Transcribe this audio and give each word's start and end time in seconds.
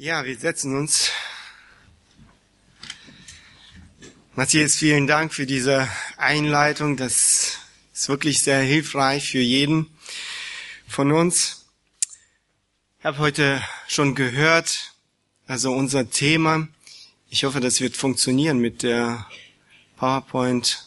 Ja, 0.00 0.24
wir 0.24 0.38
setzen 0.38 0.76
uns. 0.76 1.10
Matthias, 4.36 4.76
vielen 4.76 5.08
Dank 5.08 5.34
für 5.34 5.44
diese 5.44 5.88
Einleitung. 6.16 6.96
Das 6.96 7.58
ist 7.92 8.08
wirklich 8.08 8.40
sehr 8.40 8.60
hilfreich 8.60 9.32
für 9.32 9.40
jeden 9.40 9.90
von 10.86 11.10
uns. 11.10 11.66
Ich 13.00 13.06
habe 13.06 13.18
heute 13.18 13.60
schon 13.88 14.14
gehört, 14.14 14.92
also 15.48 15.72
unser 15.72 16.08
Thema. 16.08 16.68
Ich 17.28 17.42
hoffe, 17.42 17.58
das 17.58 17.80
wird 17.80 17.96
funktionieren 17.96 18.60
mit 18.60 18.84
der 18.84 19.26
PowerPoint. 19.96 20.86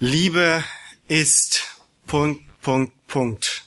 Liebe 0.00 0.62
ist 1.08 1.62
Punkt, 2.06 2.42
Punkt, 2.60 2.92
Punkt. 3.12 3.64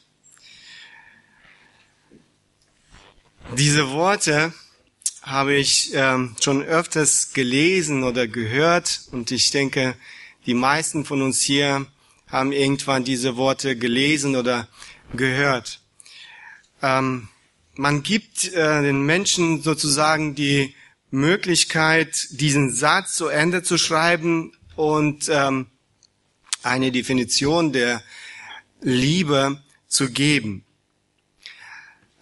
Diese 3.56 3.92
Worte 3.92 4.52
habe 5.22 5.54
ich 5.54 5.92
ähm, 5.94 6.36
schon 6.42 6.64
öfters 6.64 7.32
gelesen 7.32 8.04
oder 8.04 8.28
gehört 8.28 9.02
und 9.12 9.30
ich 9.30 9.52
denke, 9.52 9.96
die 10.48 10.56
meisten 10.56 11.06
von 11.06 11.22
uns 11.22 11.44
hier 11.44 11.86
haben 12.28 12.52
irgendwann 12.54 13.04
diese 13.04 13.38
Worte 13.38 13.78
gelesen 13.78 14.36
oder 14.36 14.68
gehört. 15.14 15.80
Ähm, 16.82 17.28
man 17.76 18.02
gibt 18.02 18.52
äh, 18.52 18.82
den 18.82 19.04
Menschen 19.04 19.62
sozusagen 19.62 20.34
die 20.34 20.74
Möglichkeit, 21.12 22.30
diesen 22.32 22.74
Satz 22.74 23.14
zu 23.14 23.28
Ende 23.28 23.62
zu 23.62 23.78
schreiben 23.78 24.54
und 24.76 25.30
ähm, 25.30 25.68
eine 26.64 26.92
Definition 26.92 27.74
der 27.74 28.02
Liebe 28.86 29.60
zu 29.88 30.12
geben. 30.12 30.64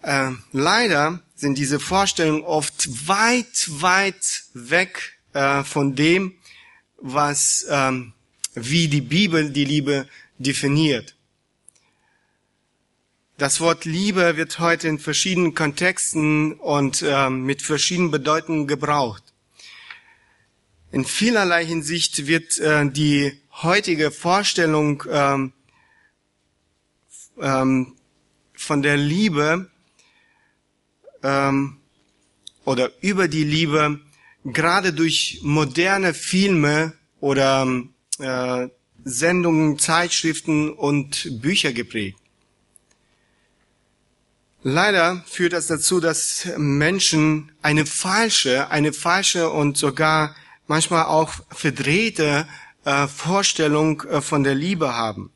Äh, 0.02 0.30
leider 0.52 1.20
sind 1.34 1.58
diese 1.58 1.78
Vorstellungen 1.78 2.42
oft 2.42 3.06
weit, 3.06 3.68
weit 3.68 4.44
weg 4.54 5.18
äh, 5.34 5.62
von 5.62 5.94
dem, 5.94 6.34
was 6.96 7.66
ähm, 7.68 8.14
wie 8.54 8.88
die 8.88 9.02
Bibel 9.02 9.50
die 9.50 9.66
Liebe 9.66 10.08
definiert. 10.38 11.14
Das 13.36 13.60
Wort 13.60 13.84
Liebe 13.84 14.38
wird 14.38 14.58
heute 14.58 14.88
in 14.88 14.98
verschiedenen 14.98 15.54
Kontexten 15.54 16.54
und 16.54 17.04
ähm, 17.06 17.44
mit 17.44 17.60
verschiedenen 17.60 18.10
Bedeutungen 18.10 18.66
gebraucht. 18.66 19.22
In 20.92 21.04
vielerlei 21.04 21.66
Hinsicht 21.66 22.26
wird 22.26 22.58
äh, 22.60 22.88
die 22.88 23.38
heutige 23.62 24.10
Vorstellung 24.10 25.02
ähm, 25.10 25.52
ähm, 27.40 27.94
von 28.54 28.82
der 28.82 28.96
Liebe 28.96 29.70
ähm, 31.22 31.78
oder 32.64 32.90
über 33.00 33.28
die 33.28 33.44
Liebe 33.44 34.00
gerade 34.44 34.92
durch 34.92 35.40
moderne 35.42 36.14
Filme 36.14 36.92
oder 37.20 37.66
äh, 38.18 38.68
Sendungen, 39.04 39.78
Zeitschriften 39.78 40.70
und 40.70 41.40
Bücher 41.40 41.72
geprägt. 41.72 42.18
Leider 44.62 45.22
führt 45.26 45.52
das 45.52 45.66
dazu, 45.66 46.00
dass 46.00 46.48
Menschen 46.56 47.52
eine 47.60 47.84
falsche, 47.84 48.70
eine 48.70 48.94
falsche 48.94 49.50
und 49.50 49.76
sogar 49.76 50.34
manchmal 50.66 51.04
auch 51.04 51.34
verdrehte 51.50 52.48
äh, 52.84 53.06
Vorstellung 53.06 54.02
äh, 54.02 54.22
von 54.22 54.42
der 54.42 54.54
Liebe 54.54 54.94
haben. 54.94 55.32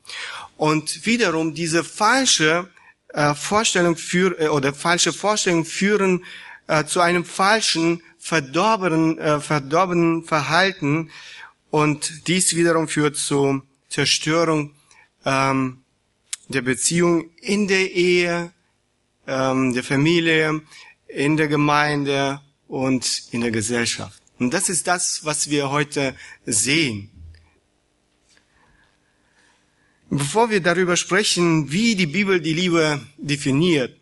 Und 0.59 1.05
wiederum 1.05 1.53
diese 1.53 1.85
falsche 1.85 2.67
äh, 3.13 3.33
Vorstellung 3.33 3.95
für, 3.95 4.37
äh, 4.41 4.47
oder 4.49 4.73
falsche 4.73 5.13
Vorstellung 5.13 5.63
führen 5.63 6.25
äh, 6.67 6.83
zu 6.83 6.99
einem 6.99 7.23
falschen, 7.23 8.03
verdorbenen, 8.17 9.17
äh, 9.19 9.39
verdorbenen 9.39 10.25
Verhalten 10.25 11.11
und 11.69 12.27
dies 12.27 12.57
wiederum 12.57 12.89
führt 12.89 13.15
zur 13.15 13.63
Zerstörung 13.87 14.75
ähm, 15.23 15.77
der 16.49 16.61
Beziehung 16.61 17.29
in 17.39 17.69
der 17.69 17.91
Ehe, 17.91 18.51
ähm, 19.27 19.73
der 19.73 19.83
Familie, 19.85 20.61
in 21.07 21.37
der 21.37 21.47
Gemeinde 21.47 22.41
und 22.67 23.23
in 23.31 23.39
der 23.39 23.51
Gesellschaft. 23.51 24.21
Und 24.39 24.53
das 24.53 24.67
ist 24.67 24.87
das, 24.87 25.23
was 25.23 25.49
wir 25.49 25.71
heute 25.71 26.15
sehen. 26.45 27.11
Bevor 30.11 30.49
wir 30.49 30.59
darüber 30.59 30.97
sprechen, 30.97 31.71
wie 31.71 31.95
die 31.95 32.07
Bibel 32.07 32.41
die 32.41 32.53
Liebe 32.53 32.99
definiert, 33.17 33.95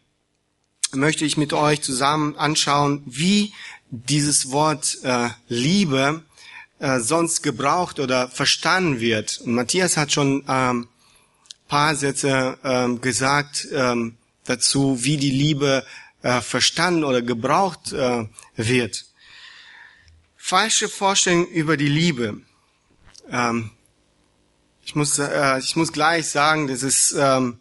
möchte 0.94 1.26
ich 1.26 1.36
mit 1.36 1.52
euch 1.52 1.82
zusammen 1.82 2.38
anschauen, 2.38 3.04
wie 3.06 3.52
dieses 3.90 4.50
Wort 4.52 5.00
äh, 5.04 5.30
Liebe 5.50 6.24
äh, 6.80 7.02
sonst 7.02 7.44
gebraucht 7.44 8.00
oder 8.00 8.30
verstanden 8.30 9.02
wird. 9.02 9.42
Und 9.44 9.54
Matthias 9.54 9.98
hat 9.98 10.14
schon 10.14 10.46
ähm, 10.48 10.88
paar 11.68 11.94
Sätze 11.94 12.58
ähm, 12.64 13.02
gesagt 13.02 13.68
ähm, 13.74 14.16
dazu, 14.46 15.04
wie 15.04 15.18
die 15.18 15.32
Liebe 15.32 15.86
äh, 16.22 16.40
verstanden 16.40 17.04
oder 17.04 17.22
gebraucht 17.22 17.92
äh, 17.92 18.26
wird. 18.56 19.06
Falsche 20.38 20.88
Vorstellungen 20.88 21.48
über 21.48 21.76
die 21.76 21.90
Liebe. 21.90 22.40
Ähm, 23.30 23.72
ich 24.88 24.96
muss, 24.96 25.20
äh, 25.20 25.60
ich 25.60 25.76
muss 25.76 25.92
gleich 25.92 26.30
sagen, 26.30 26.68
das 26.70 26.82
ist 26.82 27.14
ähm, 27.20 27.60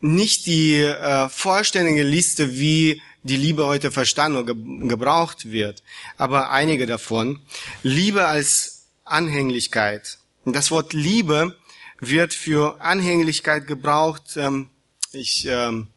nicht 0.00 0.46
die 0.46 0.76
äh, 0.76 1.28
vollständige 1.28 2.04
Liste, 2.04 2.56
wie 2.56 3.02
die 3.24 3.36
Liebe 3.36 3.66
heute 3.66 3.90
verstanden 3.90 4.38
oder 4.38 4.54
ge 4.54 4.88
gebraucht 4.88 5.50
wird, 5.50 5.82
aber 6.16 6.50
einige 6.52 6.86
davon. 6.86 7.40
Liebe 7.82 8.26
als 8.26 8.86
Anhänglichkeit. 9.04 10.18
Das 10.44 10.70
Wort 10.70 10.92
Liebe 10.92 11.56
wird 11.98 12.32
für 12.32 12.80
Anhänglichkeit 12.80 13.66
gebraucht. 13.66 14.36
Ähm, 14.36 14.70
ich 15.12 15.46
ähm, 15.46 15.88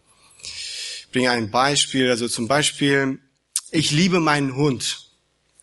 bringe 1.12 1.30
ein 1.30 1.52
Beispiel. 1.52 2.10
Also 2.10 2.28
zum 2.28 2.48
Beispiel, 2.48 3.20
ich 3.70 3.92
liebe 3.92 4.20
meinen 4.20 4.56
Hund. 4.56 5.12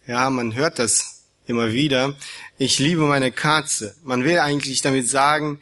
Ja, 0.06 0.30
man 0.30 0.54
hört 0.54 0.78
das 0.78 1.24
immer 1.46 1.72
wieder. 1.72 2.14
Ich 2.62 2.78
liebe 2.78 3.06
meine 3.06 3.32
Katze. 3.32 3.96
Man 4.04 4.22
will 4.22 4.38
eigentlich 4.38 4.82
damit 4.82 5.08
sagen, 5.08 5.60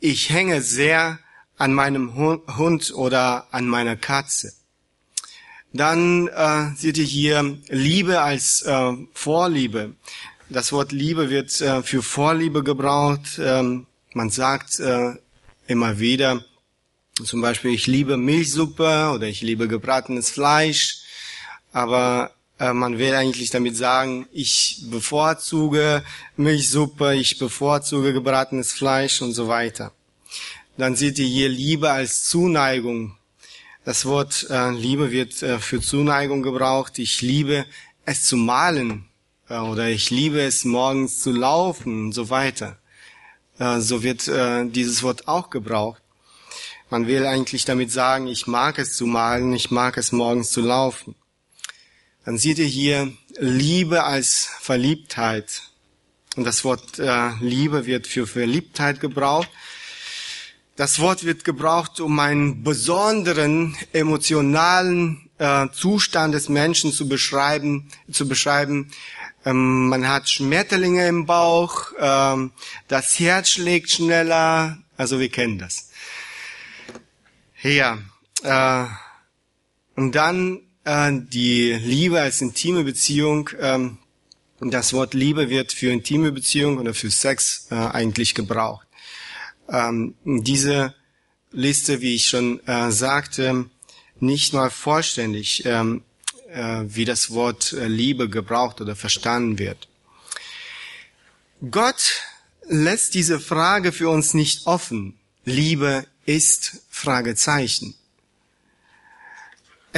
ich 0.00 0.30
hänge 0.30 0.62
sehr 0.62 1.18
an 1.58 1.74
meinem 1.74 2.14
Hund 2.16 2.90
oder 2.94 3.48
an 3.50 3.66
meiner 3.66 3.96
Katze. 3.96 4.54
Dann 5.74 6.26
äh, 6.28 6.74
seht 6.74 6.96
ihr 6.96 7.04
hier 7.04 7.58
Liebe 7.68 8.22
als 8.22 8.62
äh, 8.62 8.92
Vorliebe. 9.12 9.92
Das 10.48 10.72
Wort 10.72 10.90
Liebe 10.90 11.28
wird 11.28 11.60
äh, 11.60 11.82
für 11.82 12.02
Vorliebe 12.02 12.64
gebraucht. 12.64 13.38
Ähm, 13.38 13.86
man 14.14 14.30
sagt 14.30 14.80
äh, 14.80 15.16
immer 15.66 15.98
wieder, 15.98 16.42
zum 17.22 17.42
Beispiel, 17.42 17.74
ich 17.74 17.86
liebe 17.86 18.16
Milchsuppe 18.16 19.10
oder 19.14 19.26
ich 19.26 19.42
liebe 19.42 19.68
gebratenes 19.68 20.30
Fleisch. 20.30 21.02
Aber 21.72 22.32
man 22.58 22.98
will 22.98 23.14
eigentlich 23.14 23.50
damit 23.50 23.76
sagen, 23.76 24.26
ich 24.32 24.82
bevorzuge 24.90 26.02
Milchsuppe, 26.36 27.14
ich 27.14 27.38
bevorzuge 27.38 28.12
gebratenes 28.12 28.72
Fleisch 28.72 29.22
und 29.22 29.32
so 29.32 29.46
weiter. 29.46 29.92
Dann 30.76 30.96
seht 30.96 31.18
ihr 31.18 31.26
hier 31.26 31.48
Liebe 31.48 31.90
als 31.90 32.24
Zuneigung. 32.24 33.16
Das 33.84 34.06
Wort 34.06 34.46
äh, 34.50 34.70
Liebe 34.70 35.10
wird 35.10 35.42
äh, 35.42 35.58
für 35.58 35.80
Zuneigung 35.80 36.42
gebraucht. 36.42 36.98
Ich 36.98 37.22
liebe 37.22 37.64
es 38.04 38.24
zu 38.24 38.36
malen 38.36 39.06
äh, 39.48 39.58
oder 39.58 39.88
ich 39.88 40.10
liebe 40.10 40.40
es 40.40 40.64
morgens 40.64 41.22
zu 41.22 41.30
laufen 41.32 42.06
und 42.06 42.12
so 42.12 42.28
weiter. 42.30 42.76
Äh, 43.58 43.80
so 43.80 44.02
wird 44.02 44.28
äh, 44.28 44.66
dieses 44.66 45.02
Wort 45.02 45.26
auch 45.26 45.50
gebraucht. 45.50 46.02
Man 46.90 47.06
will 47.06 47.26
eigentlich 47.26 47.64
damit 47.64 47.92
sagen, 47.92 48.26
ich 48.26 48.46
mag 48.46 48.78
es 48.78 48.96
zu 48.96 49.06
malen, 49.06 49.52
ich 49.52 49.70
mag 49.70 49.96
es 49.96 50.12
morgens 50.12 50.50
zu 50.50 50.60
laufen 50.60 51.14
dann 52.28 52.36
seht 52.36 52.58
ihr 52.58 52.66
hier 52.66 53.10
Liebe 53.38 54.04
als 54.04 54.50
Verliebtheit. 54.60 55.62
Und 56.36 56.44
das 56.44 56.62
Wort 56.62 56.98
äh, 56.98 57.30
Liebe 57.40 57.86
wird 57.86 58.06
für 58.06 58.26
Verliebtheit 58.26 59.00
gebraucht. 59.00 59.48
Das 60.76 60.98
Wort 60.98 61.24
wird 61.24 61.44
gebraucht, 61.44 62.00
um 62.00 62.18
einen 62.18 62.62
besonderen 62.62 63.78
emotionalen 63.94 65.30
äh, 65.38 65.68
Zustand 65.72 66.34
des 66.34 66.50
Menschen 66.50 66.92
zu 66.92 67.08
beschreiben. 67.08 67.88
Zu 68.12 68.28
beschreiben. 68.28 68.90
Ähm, 69.46 69.88
man 69.88 70.06
hat 70.06 70.28
Schmetterlinge 70.28 71.08
im 71.08 71.24
Bauch, 71.24 71.92
ähm, 71.98 72.52
das 72.88 73.18
Herz 73.18 73.48
schlägt 73.48 73.90
schneller. 73.90 74.76
Also 74.98 75.18
wir 75.18 75.30
kennen 75.30 75.58
das. 75.58 75.88
Ja. 77.62 77.96
Äh, 78.42 78.84
und 79.98 80.14
dann 80.14 80.67
äh, 80.88 81.12
die 81.12 81.72
Liebe 81.72 82.20
als 82.20 82.40
intime 82.40 82.82
Beziehung. 82.82 83.50
Ähm, 83.60 83.98
das 84.60 84.92
Wort 84.92 85.14
Liebe 85.14 85.50
wird 85.50 85.72
für 85.72 85.92
intime 85.92 86.32
Beziehung 86.32 86.78
oder 86.78 86.94
für 86.94 87.10
Sex 87.10 87.68
äh, 87.70 87.74
eigentlich 87.74 88.34
gebraucht. 88.34 88.86
Ähm, 89.68 90.14
diese 90.24 90.94
Liste, 91.52 92.00
wie 92.00 92.14
ich 92.14 92.26
schon 92.26 92.66
äh, 92.66 92.90
sagte, 92.90 93.66
nicht 94.18 94.52
mal 94.52 94.70
vollständig, 94.70 95.64
ähm, 95.64 96.02
äh, 96.50 96.82
wie 96.86 97.04
das 97.04 97.30
Wort 97.30 97.72
Liebe 97.72 98.28
gebraucht 98.28 98.80
oder 98.80 98.96
verstanden 98.96 99.58
wird. 99.58 99.88
Gott 101.70 102.22
lässt 102.66 103.14
diese 103.14 103.38
Frage 103.40 103.92
für 103.92 104.08
uns 104.08 104.34
nicht 104.34 104.66
offen. 104.66 105.18
Liebe 105.44 106.06
ist 106.24 106.82
Fragezeichen. 106.90 107.94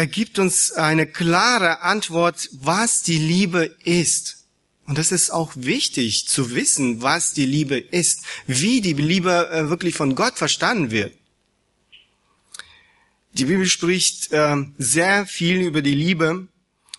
Er 0.01 0.07
gibt 0.07 0.39
uns 0.39 0.73
eine 0.73 1.07
klare 1.07 1.83
Antwort, 1.83 2.49
was 2.55 3.03
die 3.03 3.19
Liebe 3.19 3.77
ist. 3.85 4.47
Und 4.87 4.97
das 4.97 5.13
ist 5.13 5.29
auch 5.29 5.53
wichtig 5.57 6.27
zu 6.27 6.55
wissen, 6.55 7.03
was 7.03 7.35
die 7.35 7.45
Liebe 7.45 7.77
ist, 7.77 8.23
wie 8.47 8.81
die 8.81 8.95
Liebe 8.95 9.51
äh, 9.51 9.69
wirklich 9.69 9.95
von 9.95 10.15
Gott 10.15 10.39
verstanden 10.39 10.91
wird. 10.91 11.13
Die 13.35 13.45
Bibel 13.45 13.67
spricht 13.67 14.33
äh, 14.33 14.57
sehr 14.79 15.27
viel 15.27 15.61
über 15.61 15.83
die 15.83 15.95
Liebe 15.95 16.49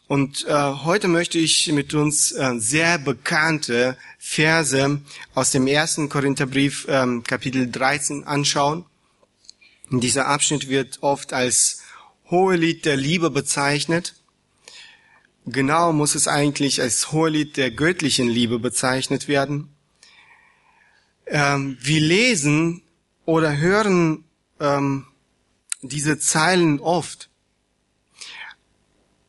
und 0.05 0.45
äh, 0.45 0.53
heute 0.53 1.07
möchte 1.07 1.39
ich 1.39 1.71
mit 1.71 1.95
uns 1.95 2.29
sehr 2.57 2.99
bekannte 2.99 3.97
Verse 4.19 5.01
aus 5.33 5.49
dem 5.49 5.65
ersten 5.65 6.07
Korintherbrief 6.07 6.87
äh, 6.87 7.07
Kapitel 7.23 7.65
13 7.71 8.25
anschauen. 8.25 8.85
Dieser 9.89 10.27
Abschnitt 10.27 10.69
wird 10.69 11.01
oft 11.01 11.33
als 11.33 11.80
Hohelied 12.31 12.85
der 12.85 12.95
Liebe 12.95 13.29
bezeichnet. 13.29 14.15
Genau 15.45 15.91
muss 15.91 16.15
es 16.15 16.27
eigentlich 16.27 16.81
als 16.81 17.11
Hohelied 17.11 17.57
der 17.57 17.71
göttlichen 17.71 18.29
Liebe 18.29 18.57
bezeichnet 18.57 19.27
werden. 19.27 19.69
Ähm, 21.27 21.77
wir 21.81 21.99
lesen 21.99 22.83
oder 23.25 23.57
hören 23.57 24.23
ähm, 24.59 25.05
diese 25.81 26.19
Zeilen 26.19 26.79
oft. 26.79 27.29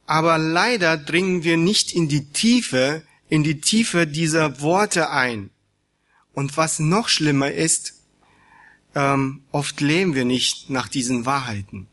Aber 0.07 0.39
leider 0.39 0.97
dringen 0.97 1.43
wir 1.43 1.57
nicht 1.57 1.93
in 1.93 2.09
die 2.09 2.27
Tiefe, 2.27 3.03
in 3.29 3.43
die 3.43 3.61
Tiefe 3.61 4.07
dieser 4.07 4.61
Worte 4.61 5.11
ein. 5.11 5.51
Und 6.35 6.57
was 6.57 6.79
noch 6.79 7.09
schlimmer 7.09 7.51
ist, 7.51 7.95
ähm, 8.95 9.43
oft 9.53 9.81
leben 9.81 10.15
wir 10.15 10.25
nicht 10.25 10.71
nach 10.71 10.89
diesen 10.89 11.25
Wahrheiten. 11.25 11.89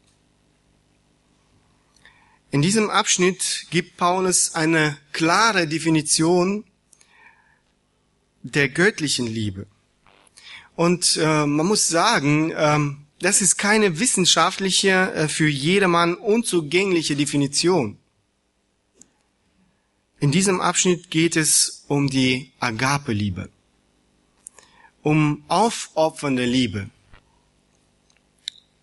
In 2.51 2.61
diesem 2.63 2.89
Abschnitt 2.89 3.67
gibt 3.69 3.97
Paulus 3.97 4.55
eine 4.55 4.97
klare 5.11 5.67
Definition 5.67 6.63
der 8.41 8.69
göttlichen 8.69 9.27
Liebe. 9.27 9.67
Und 10.75 11.17
äh, 11.17 11.45
man 11.45 11.67
muss 11.67 11.89
sagen, 11.89 12.51
ähm, 12.55 13.05
das 13.19 13.41
ist 13.41 13.57
keine 13.57 13.99
wissenschaftliche, 13.99 15.11
äh, 15.13 15.27
für 15.27 15.47
jedermann 15.47 16.15
unzugängliche 16.15 17.15
Definition. 17.15 17.97
In 20.19 20.31
diesem 20.31 20.59
Abschnitt 20.59 21.11
geht 21.11 21.35
es 21.35 21.85
um 21.87 22.09
die 22.09 22.51
Agape-Liebe, 22.59 23.49
um 25.03 25.43
aufopfernde 25.47 26.45
Liebe. 26.45 26.89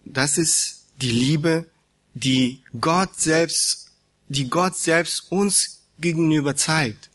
Das 0.05 0.39
ist 0.39 0.87
die 1.01 1.11
Liebe, 1.11 1.67
die 2.17 2.63
Gott 2.81 3.21
selbst, 3.21 3.91
die 4.29 4.49
Gott 4.49 4.75
selbst 4.75 5.31
uns 5.31 5.83
gegenüber 5.99 6.57
zeigt. 6.57 7.11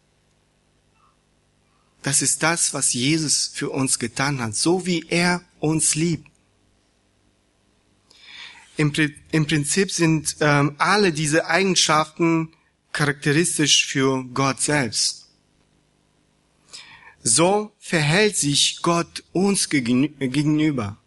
Das 2.03 2.21
ist 2.21 2.43
das, 2.43 2.73
was 2.75 2.93
Jesus 2.93 3.47
für 3.47 3.71
uns 3.71 3.97
getan 3.97 4.39
hat, 4.39 4.55
so 4.55 4.85
wie 4.85 5.03
er 5.09 5.43
uns 5.59 5.95
liebt. 5.95 6.27
Im, 8.77 8.93
im 9.31 9.47
Prinzip 9.47 9.91
sind 9.91 10.37
ähm, 10.39 10.75
alle 10.77 11.11
diese 11.11 11.47
Eigenschaften 11.47 12.53
charakteristisch 12.93 13.87
für 13.87 14.23
Gott 14.25 14.61
selbst. 14.61 15.29
So 17.23 17.71
verhält 17.79 18.37
sich 18.37 18.81
Gott 18.81 19.23
uns 19.31 19.69
gegenüber. 19.69 20.97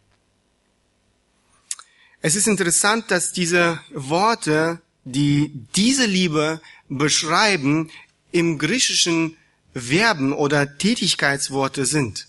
Es 2.26 2.36
ist 2.36 2.46
interessant, 2.46 3.10
dass 3.10 3.32
diese 3.32 3.78
Worte, 3.92 4.80
die 5.04 5.52
diese 5.76 6.06
Liebe 6.06 6.62
beschreiben, 6.88 7.90
im 8.32 8.58
griechischen 8.58 9.36
Verben 9.74 10.32
oder 10.32 10.78
Tätigkeitsworte 10.78 11.84
sind. 11.84 12.28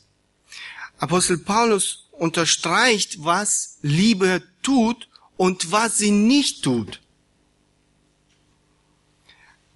Apostel 0.97 1.38
Paulus 1.38 2.09
unterstreicht, 2.12 3.24
was 3.24 3.77
Liebe 3.83 4.44
tut 4.62 5.07
und 5.38 5.71
was 5.71 5.97
sie 5.97 6.12
nicht 6.12 6.65
tut. 6.65 7.00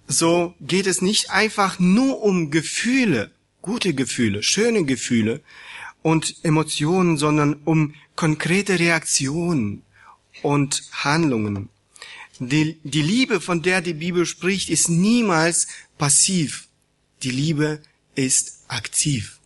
So 0.06 0.54
geht 0.60 0.86
es 0.86 1.00
nicht 1.00 1.30
einfach 1.30 1.78
nur 1.78 2.22
um 2.22 2.50
Gefühle, 2.50 3.30
gute 3.62 3.94
Gefühle, 3.94 4.42
schöne 4.42 4.84
Gefühle 4.84 5.40
und 6.02 6.34
Emotionen, 6.42 7.16
sondern 7.16 7.54
um 7.64 7.94
konkrete 8.16 8.78
Reaktionen 8.78 9.82
und 10.42 10.82
Handlungen. 10.92 11.68
Die, 12.38 12.78
die 12.84 13.02
Liebe, 13.02 13.40
von 13.40 13.62
der 13.62 13.82
die 13.82 13.94
Bibel 13.94 14.24
spricht, 14.24 14.70
ist 14.70 14.88
niemals 14.88 15.68
passiv. 15.98 16.68
Die 17.22 17.30
Liebe 17.30 17.82
ist 18.14 18.64
aktiv. 18.68 19.40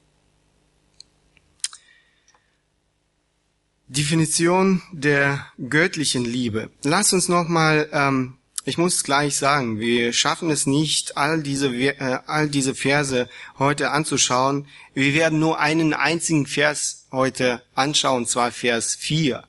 Definition 3.88 4.82
der 4.92 5.46
göttlichen 5.68 6.24
Liebe. 6.24 6.70
Lass 6.84 7.12
uns 7.12 7.28
nochmal, 7.28 7.88
ähm, 7.92 8.34
ich 8.64 8.78
muss 8.78 9.04
gleich 9.04 9.36
sagen, 9.36 9.78
wir 9.78 10.12
schaffen 10.12 10.50
es 10.50 10.66
nicht, 10.66 11.16
all 11.16 11.42
diese, 11.42 11.68
äh, 11.68 12.20
all 12.26 12.48
diese 12.48 12.74
Verse 12.74 13.28
heute 13.58 13.90
anzuschauen. 13.90 14.66
Wir 14.94 15.14
werden 15.14 15.38
nur 15.38 15.58
einen 15.58 15.94
einzigen 15.94 16.46
Vers 16.46 17.06
heute 17.12 17.62
anschauen, 17.74 18.26
zwar 18.26 18.52
Vers 18.52 18.94
4. 18.94 19.44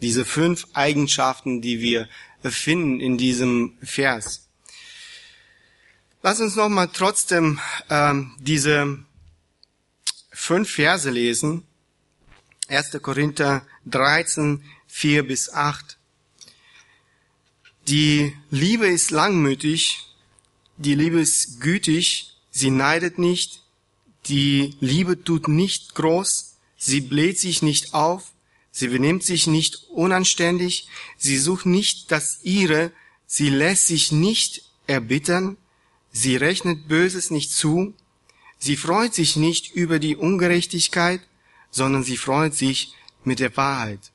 Diese 0.00 0.24
fünf 0.24 0.66
Eigenschaften, 0.74 1.60
die 1.60 1.80
wir 1.80 2.08
finden 2.42 3.00
in 3.00 3.18
diesem 3.18 3.76
Vers. 3.82 4.48
Lass 6.22 6.40
uns 6.40 6.56
nochmal 6.56 6.88
trotzdem 6.92 7.60
ähm, 7.90 8.36
diese 8.38 8.98
fünf 10.30 10.70
Verse 10.70 11.10
lesen. 11.10 11.64
1. 12.68 13.00
Korinther 13.02 13.66
13, 13.86 14.62
4 14.86 15.26
bis 15.26 15.52
8. 15.52 15.96
Die 17.88 18.36
Liebe 18.50 18.86
ist 18.86 19.10
langmütig, 19.10 20.04
die 20.76 20.94
Liebe 20.94 21.20
ist 21.20 21.60
gütig, 21.60 22.36
sie 22.50 22.70
neidet 22.70 23.18
nicht, 23.18 23.62
die 24.26 24.76
Liebe 24.80 25.24
tut 25.24 25.48
nicht 25.48 25.94
groß, 25.94 26.56
sie 26.76 27.00
bläht 27.00 27.38
sich 27.38 27.62
nicht 27.62 27.94
auf, 27.94 28.32
sie 28.78 28.86
benimmt 28.86 29.24
sich 29.24 29.48
nicht 29.48 29.88
unanständig, 29.90 30.86
sie 31.16 31.36
sucht 31.36 31.66
nicht 31.66 32.12
das 32.12 32.38
ihre, 32.44 32.92
sie 33.26 33.50
lässt 33.50 33.88
sich 33.88 34.12
nicht 34.12 34.62
erbittern, 34.86 35.56
sie 36.12 36.36
rechnet 36.36 36.86
Böses 36.86 37.32
nicht 37.32 37.50
zu, 37.50 37.92
sie 38.60 38.76
freut 38.76 39.14
sich 39.14 39.34
nicht 39.34 39.74
über 39.74 39.98
die 39.98 40.14
Ungerechtigkeit, 40.14 41.20
sondern 41.72 42.04
sie 42.04 42.16
freut 42.16 42.54
sich 42.54 42.94
mit 43.24 43.40
der 43.40 43.56
Wahrheit. 43.56 44.12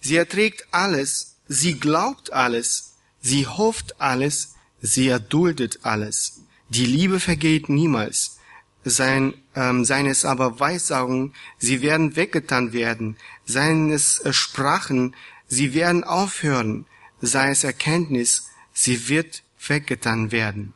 Sie 0.00 0.16
erträgt 0.16 0.66
alles, 0.72 1.36
sie 1.46 1.74
glaubt 1.78 2.32
alles, 2.32 2.94
sie 3.22 3.46
hofft 3.46 4.00
alles, 4.00 4.54
sie 4.82 5.06
erduldet 5.06 5.78
alles. 5.82 6.40
Die 6.68 6.86
Liebe 6.86 7.20
vergeht 7.20 7.68
niemals. 7.68 8.39
Sein, 8.84 9.34
ähm, 9.54 9.84
seines 9.84 10.24
aber 10.24 10.58
Weissagen, 10.58 11.34
sie 11.58 11.82
werden 11.82 12.16
weggetan 12.16 12.72
werden. 12.72 13.16
Seines 13.44 14.20
äh, 14.20 14.32
Sprachen, 14.32 15.14
sie 15.48 15.74
werden 15.74 16.02
aufhören. 16.04 16.86
Sei 17.20 17.50
es 17.50 17.64
Erkenntnis, 17.64 18.48
sie 18.72 19.08
wird 19.08 19.42
weggetan 19.66 20.32
werden. 20.32 20.72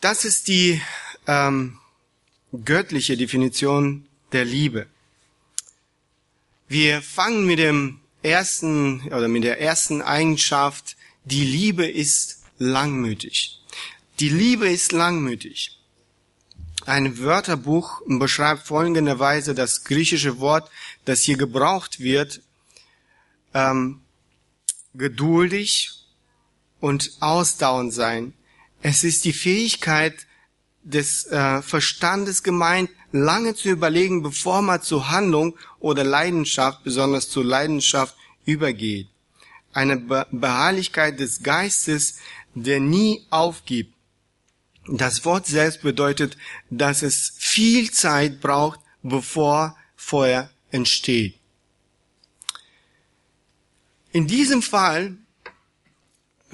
Das 0.00 0.24
ist 0.24 0.46
die 0.46 0.80
ähm, 1.26 1.78
göttliche 2.64 3.16
Definition 3.16 4.06
der 4.32 4.44
Liebe. 4.44 4.86
Wir 6.68 7.02
fangen 7.02 7.46
mit 7.46 7.58
dem 7.58 8.00
ersten 8.22 9.02
oder 9.08 9.28
mit 9.28 9.44
der 9.44 9.60
ersten 9.60 10.02
Eigenschaft, 10.02 10.96
die 11.24 11.44
Liebe 11.44 11.86
ist 11.86 12.42
langmütig. 12.58 13.60
Die 14.18 14.30
Liebe 14.30 14.68
ist 14.70 14.92
langmütig. 14.92 15.78
Ein 16.86 17.18
Wörterbuch 17.18 18.00
beschreibt 18.06 18.66
folgenderweise 18.66 19.54
das 19.54 19.84
griechische 19.84 20.38
Wort, 20.38 20.70
das 21.04 21.20
hier 21.22 21.36
gebraucht 21.36 22.00
wird, 22.00 22.40
ähm, 23.52 24.00
geduldig 24.94 25.90
und 26.80 27.10
ausdauernd 27.20 27.92
sein. 27.92 28.32
Es 28.80 29.04
ist 29.04 29.26
die 29.26 29.34
Fähigkeit 29.34 30.26
des 30.82 31.26
äh, 31.26 31.60
Verstandes 31.60 32.42
gemeint, 32.42 32.88
lange 33.12 33.54
zu 33.54 33.68
überlegen, 33.68 34.22
bevor 34.22 34.62
man 34.62 34.80
zur 34.80 35.10
Handlung 35.10 35.58
oder 35.78 36.04
Leidenschaft, 36.04 36.84
besonders 36.84 37.28
zur 37.28 37.44
Leidenschaft, 37.44 38.16
übergeht. 38.46 39.08
Eine 39.72 39.98
Beharrlichkeit 39.98 41.20
des 41.20 41.42
Geistes, 41.42 42.18
der 42.54 42.80
nie 42.80 43.26
aufgibt. 43.28 43.95
Das 44.88 45.24
Wort 45.24 45.46
selbst 45.46 45.82
bedeutet, 45.82 46.36
dass 46.70 47.02
es 47.02 47.32
viel 47.36 47.90
Zeit 47.90 48.40
braucht, 48.40 48.80
bevor 49.02 49.76
Feuer 49.96 50.50
entsteht. 50.70 51.34
In 54.12 54.26
diesem 54.26 54.62
Fall 54.62 55.16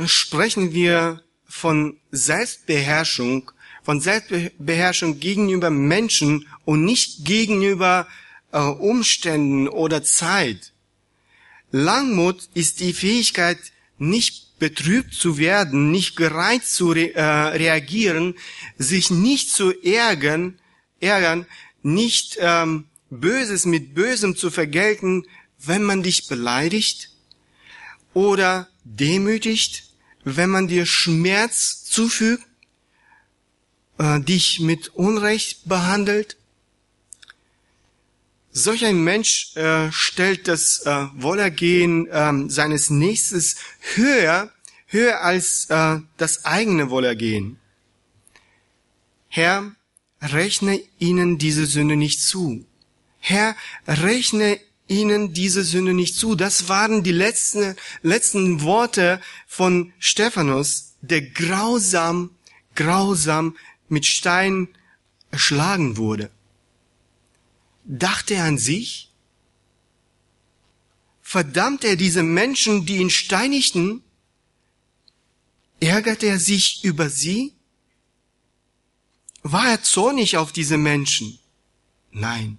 sprechen 0.07 0.73
wir 0.73 1.23
von 1.45 1.99
Selbstbeherrschung, 2.11 3.51
von 3.83 4.01
Selbstbeherrschung 4.01 5.21
gegenüber 5.21 5.71
Menschen 5.71 6.49
und 6.65 6.85
nicht 6.85 7.25
gegenüber 7.25 8.09
äh, 8.53 8.59
Umständen 8.59 9.69
oder 9.69 10.03
Zeit. 10.03 10.73
Langmut 11.71 12.49
ist 12.55 12.81
die 12.81 12.93
Fähigkeit, 12.93 13.59
nicht 13.99 14.41
betrübt 14.62 15.12
zu 15.12 15.38
werden, 15.38 15.90
nicht 15.90 16.14
gereizt 16.14 16.76
zu 16.76 16.92
re 16.92 17.16
äh, 17.16 17.23
reagieren, 17.64 18.37
sich 18.78 19.11
nicht 19.11 19.50
zu 19.50 19.73
ärgern, 19.83 20.61
ärgern, 21.00 21.47
nicht 21.83 22.38
ähm, 22.38 22.85
Böses 23.11 23.66
mit 23.66 23.92
Bösem 23.92 24.37
zu 24.37 24.52
vergelten, 24.52 25.26
wenn 25.59 25.83
man 25.83 26.04
dich 26.04 26.28
beleidigt 26.28 27.11
oder 28.14 28.69
demütigt, 28.85 29.83
wenn 30.23 30.50
man 30.50 30.69
dir 30.69 30.87
Schmerz 30.87 31.83
zufügt, 31.83 32.47
äh, 33.99 34.21
dich 34.21 34.61
mit 34.61 34.90
Unrecht 34.90 35.69
behandelt. 35.69 36.37
Solch 38.52 38.85
ein 38.85 39.02
Mensch 39.02 39.56
äh, 39.56 39.90
stellt 39.90 40.47
das 40.47 40.85
äh, 40.85 41.06
Wohlergehen 41.14 42.06
äh, 42.09 42.32
seines 42.49 42.90
Nächstes 42.90 43.56
höher, 43.94 44.52
höher 44.87 45.23
als 45.23 45.66
äh, 45.71 46.00
das 46.18 46.44
eigene 46.44 46.90
Wohlergehen. 46.90 47.59
Herr, 49.28 49.73
rechne 50.21 50.80
ihnen 50.99 51.38
diese 51.38 51.64
Sünde 51.64 51.97
nicht 51.97 52.21
zu. 52.21 52.66
Herr, 53.18 53.56
rechne 53.87 54.61
ihnen 54.87 55.32
diese 55.32 55.64
Sünde 55.64 55.94
nicht 55.94 56.16
zu. 56.16 56.35
Das 56.35 56.68
waren 56.68 57.02
die 57.02 57.12
letzten, 57.12 57.75
letzten 58.02 58.61
Worte 58.61 59.23
von 59.47 59.94
Stephanus, 59.99 60.97
der 61.00 61.23
grausam, 61.23 62.30
grausam 62.75 63.56
mit 63.88 64.04
Stein 64.04 64.68
erschlagen 65.30 65.97
wurde. 65.97 66.30
Dachte 67.85 68.35
er 68.35 68.45
an 68.45 68.59
sich? 68.59 69.11
Verdammt 71.23 71.85
er 71.85 71.97
diese 71.97 72.23
Menschen, 72.23 72.87
die 72.87 72.97
ihn 72.97 73.11
steinigten? 73.11 74.03
Ärgerte 75.81 76.27
er 76.27 76.39
sich 76.39 76.85
über 76.85 77.09
sie? 77.11 77.55
War 79.43 79.69
er 79.69 79.83
zornig 79.83 80.37
auf 80.37 80.53
diese 80.53 80.79
Menschen? 80.79 81.39
Nein. 82.12 82.59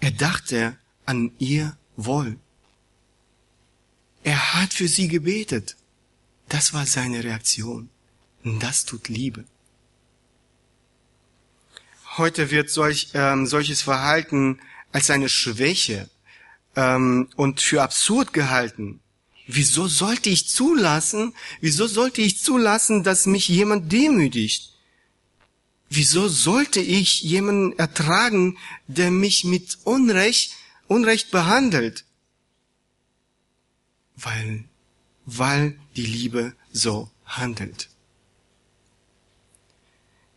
Er 0.00 0.12
dachte 0.12 0.78
an 1.06 1.32
ihr 1.38 1.76
Wohl. 1.96 2.38
Er 4.22 4.54
hat 4.54 4.74
für 4.74 4.88
sie 4.88 5.08
gebetet. 5.08 5.76
Das 6.48 6.72
war 6.72 6.86
seine 6.86 7.24
Reaktion. 7.24 7.88
Und 8.42 8.62
das 8.62 8.84
tut 8.84 9.08
Liebe. 9.08 9.44
Heute 12.16 12.50
wird 12.50 12.70
solch, 12.70 13.08
ähm, 13.14 13.46
solches 13.46 13.82
Verhalten 13.82 14.60
als 14.92 15.10
eine 15.10 15.28
Schwäche 15.28 16.08
ähm, 16.76 17.28
und 17.34 17.60
für 17.60 17.82
absurd 17.82 18.32
gehalten. 18.32 19.00
Wieso 19.46 19.88
sollte 19.88 20.30
ich 20.30 20.48
zulassen, 20.48 21.34
wieso 21.60 21.86
sollte 21.86 22.22
ich 22.22 22.40
zulassen, 22.40 23.02
dass 23.02 23.26
mich 23.26 23.48
jemand 23.48 23.90
demütigt? 23.92 24.72
Wieso 25.90 26.28
sollte 26.28 26.80
ich 26.80 27.22
jemanden 27.22 27.78
ertragen, 27.78 28.58
der 28.86 29.10
mich 29.10 29.44
mit 29.44 29.78
Unrecht, 29.84 30.54
Unrecht 30.86 31.30
behandelt? 31.30 32.04
Weil, 34.16 34.64
weil 35.26 35.78
die 35.96 36.06
Liebe 36.06 36.54
so 36.72 37.10
handelt. 37.26 37.88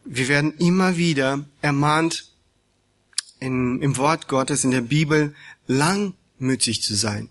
Wir 0.10 0.30
werden 0.30 0.58
immer 0.58 0.96
wieder 0.96 1.46
ermahnt, 1.62 2.32
in, 3.40 3.82
im 3.82 3.98
Wort 3.98 4.30
Gottes, 4.30 4.64
in 4.64 4.72
der 4.72 4.82
Bibel, 4.82 5.36
langmütig 5.68 6.82
zu 6.82 6.96
sein. 6.96 7.30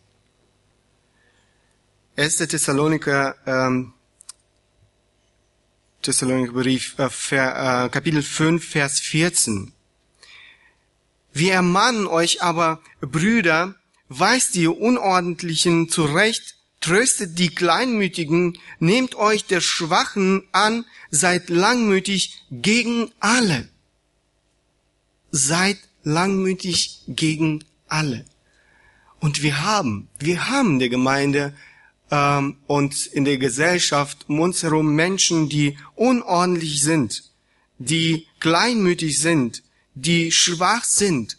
1. 2.16 2.36
Thessaloniker 2.36 3.34
ähm, 3.46 3.94
Thessaloniker 6.02 6.52
Brief, 6.52 6.98
äh, 6.98 7.08
Ver, 7.08 7.86
äh, 7.86 7.88
Kapitel 7.88 8.22
5, 8.22 8.62
Vers 8.62 9.00
14. 9.00 9.72
Wir 11.32 11.54
ermahnen 11.54 12.06
euch 12.06 12.42
aber, 12.42 12.82
Brüder, 13.00 13.74
weist 14.08 14.54
die 14.54 14.68
Unordentlichen 14.68 15.88
zurecht, 15.88 16.55
tröstet 16.86 17.36
die 17.40 17.48
Kleinmütigen, 17.48 18.58
nehmt 18.78 19.16
euch 19.16 19.44
der 19.44 19.60
Schwachen 19.60 20.44
an, 20.52 20.84
seid 21.10 21.48
langmütig 21.48 22.44
gegen 22.52 23.10
alle. 23.18 23.68
Seid 25.32 25.78
langmütig 26.04 27.00
gegen 27.08 27.64
alle. 27.88 28.24
Und 29.18 29.42
wir 29.42 29.64
haben, 29.64 30.06
wir 30.20 30.48
haben 30.48 30.78
der 30.78 30.88
Gemeinde 30.88 31.54
ähm, 32.12 32.58
und 32.68 33.06
in 33.06 33.24
der 33.24 33.38
Gesellschaft 33.38 34.26
um 34.28 34.38
uns 34.38 34.62
herum 34.62 34.94
Menschen, 34.94 35.48
die 35.48 35.76
unordentlich 35.96 36.82
sind, 36.82 37.24
die 37.78 38.28
kleinmütig 38.38 39.18
sind, 39.18 39.64
die 39.94 40.30
schwach 40.30 40.84
sind. 40.84 41.36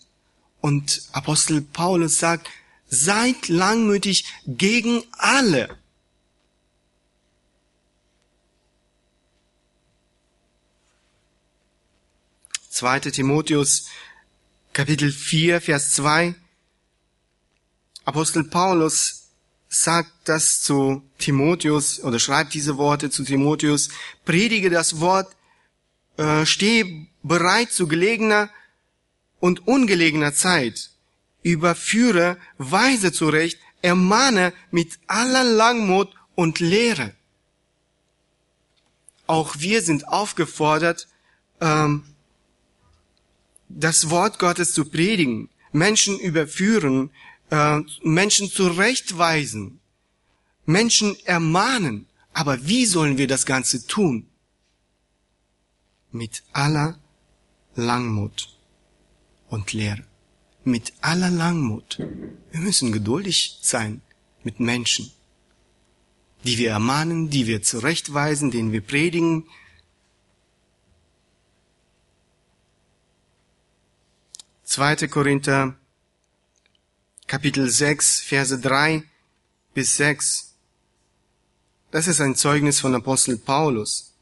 Und 0.60 1.04
Apostel 1.13 1.62
Paulus 1.62 2.20
sagt, 2.20 2.50
seid 2.89 3.48
langmütig 3.50 4.25
gegen 4.46 5.03
alle. 5.12 5.77
Zweite 12.70 13.12
Timotheus 13.12 13.88
Kapitel 14.72 15.12
4 15.12 15.62
Vers 15.62 15.91
2 15.91 16.36
Apostel 18.06 18.44
Paulus 18.44 19.27
sagt 19.67 20.12
das 20.25 20.62
zu 20.62 21.01
Timotheus 21.17 22.01
oder 22.03 22.20
schreibt 22.20 22.53
diese 22.53 22.77
Worte 22.77 23.10
zu 23.10 23.24
Timotheus, 23.24 23.89
predige 24.24 24.70
das 24.70 25.00
Wort, 25.00 25.36
äh, 26.17 26.46
stehe 26.46 27.08
bereit 27.24 27.72
zu 27.72 27.88
gelegener 27.88 28.50
und 29.39 29.67
ungelegener 29.67 30.34
Zeit, 30.34 30.91
überführe 31.51 32.38
weise 32.58 33.12
zurecht, 33.12 33.60
ermahne 33.82 34.54
mit 34.72 35.00
aller 35.08 35.44
Langmut 35.44 36.13
und 36.36 36.60
Lehre. 36.60 37.13
Auch 39.27 39.56
wir 39.60 39.82
sind 39.82 40.08
aufgefordert, 40.08 41.08
ähm, 41.60 42.04
das 43.70 44.10
Wort 44.10 44.39
Gottes 44.39 44.74
zu 44.74 44.86
predigen, 44.86 45.50
Menschen 45.72 46.18
überführen, 46.20 47.12
äh, 47.50 47.82
Menschen 48.01 48.50
zurechtweisen, 48.50 49.80
Menschen 50.66 51.18
ermahnen. 51.25 52.08
Aber 52.34 52.68
wie 52.68 52.86
sollen 52.86 53.18
wir 53.18 53.27
das 53.27 53.46
Ganze 53.46 53.86
tun? 53.88 54.27
Mit 56.12 56.44
aller 56.54 57.00
Langmut 57.75 58.58
und 59.50 59.74
Lehre. 59.74 60.06
Mit 60.68 60.92
aller 61.00 61.30
Langmut. 61.30 61.98
Wir 62.52 62.60
müssen 62.60 62.92
geduldig 62.92 63.58
sein 63.62 64.02
mit 64.44 64.60
Menschen, 64.60 65.10
die 66.44 66.58
wir 66.58 66.72
ermahnen, 66.72 67.30
die 67.30 67.48
wir 67.48 67.62
zurechtweisen, 67.62 68.52
denen 68.52 68.74
wir 68.74 68.82
predigen. 68.82 69.48
Zweite 74.66 75.08
Korinther 75.08 75.78
Kapitel 77.28 77.70
6, 77.70 78.20
Verse 78.20 78.60
3 78.60 79.04
bis 79.74 79.96
6. 79.96 80.54
Das 81.92 82.10
ist 82.10 82.20
ein 82.20 82.36
Zeugnis 82.36 82.82
von 82.82 82.94
Apostel 82.94 83.38
Paulus. 83.38 84.18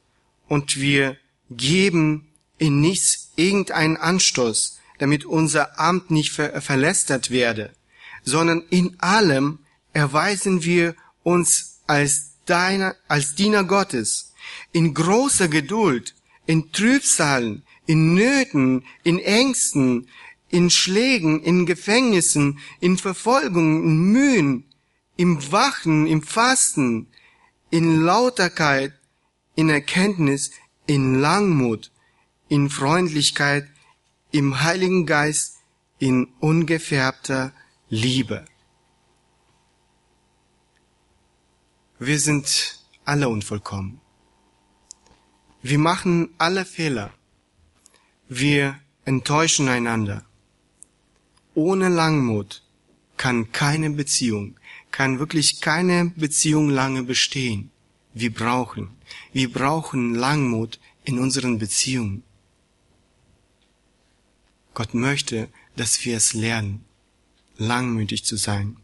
Und 0.47 0.77
wir 0.77 1.17
geben 1.49 2.31
in 2.59 2.81
nichts 2.81 3.31
irgendeinen 3.35 3.97
Anstoß, 3.97 4.79
damit 4.99 5.25
unser 5.25 5.79
Amt 5.79 6.11
nicht 6.11 6.31
ver 6.31 6.61
verlästert 6.61 7.31
werde, 7.31 7.73
sondern 8.23 8.63
in 8.69 8.95
allem 8.99 9.59
erweisen 9.93 10.63
wir 10.63 10.95
uns 11.23 11.81
als 11.87 12.33
deiner, 12.45 12.95
als 13.07 13.35
Diener 13.35 13.63
Gottes, 13.63 14.33
in 14.71 14.93
großer 14.93 15.47
Geduld, 15.47 16.15
in 16.45 16.71
Trübsalen, 16.71 17.63
in 17.85 18.13
Nöten, 18.13 18.83
in 19.03 19.19
Ängsten, 19.19 20.07
in 20.49 20.69
Schlägen, 20.69 21.41
in 21.41 21.65
Gefängnissen, 21.65 22.59
in 22.79 22.97
Verfolgung, 22.97 23.83
in 23.83 24.11
Mühen, 24.11 24.65
im 25.17 25.51
Wachen, 25.51 26.07
im 26.07 26.21
Fasten, 26.21 27.07
in 27.69 28.01
Lauterkeit, 28.01 28.93
in 29.55 29.69
Erkenntnis, 29.69 30.51
in 30.85 31.19
Langmut, 31.19 31.91
in 32.47 32.69
Freundlichkeit, 32.69 33.67
im 34.35 34.61
Heiligen 34.63 35.05
Geist, 35.05 35.59
in 35.97 36.27
ungefärbter 36.41 37.53
Liebe. 37.87 38.43
Wir 41.99 42.19
sind 42.19 42.83
alle 43.05 43.29
unvollkommen. 43.29 44.01
Wir 45.61 45.79
machen 45.79 46.31
alle 46.37 46.65
Fehler. 46.65 47.13
Wir 48.27 48.77
enttäuschen 49.05 49.69
einander. 49.69 50.25
Ohne 51.53 51.87
Langmut 51.87 52.61
kann 53.15 53.53
keine 53.53 53.89
Beziehung, 53.91 54.59
kann 54.91 55.17
wirklich 55.17 55.61
keine 55.61 56.11
Beziehung 56.17 56.69
lange 56.69 57.03
bestehen. 57.03 57.71
Wir 58.13 58.33
brauchen, 58.33 58.97
wir 59.31 59.49
brauchen 59.49 60.13
Langmut 60.13 60.81
in 61.05 61.19
unseren 61.19 61.57
Beziehungen. 61.57 62.23
Gott 64.75 64.93
möchte, 64.93 65.49
dass 65.75 66.05
wir 66.05 66.17
es 66.17 66.33
lernen, 66.33 66.85
langmütig 67.57 68.23
zu 68.25 68.35
sein. 68.35 68.77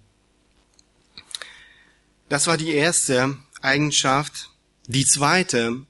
Das 2.30 2.48
war 2.48 2.58
die 2.58 2.72
erste 2.72 3.38
Eigenschaft. 3.62 4.50
Die 4.88 5.06
zweite, 5.06 5.86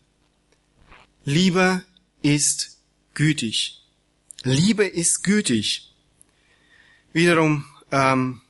Liebe 1.23 1.83
ist 2.21 2.79
gütig. 3.13 3.81
Liebe 4.43 4.85
ist 4.85 5.23
gütig. 5.23 5.93
Wiederum 7.13 7.65
ähm, 7.91 8.41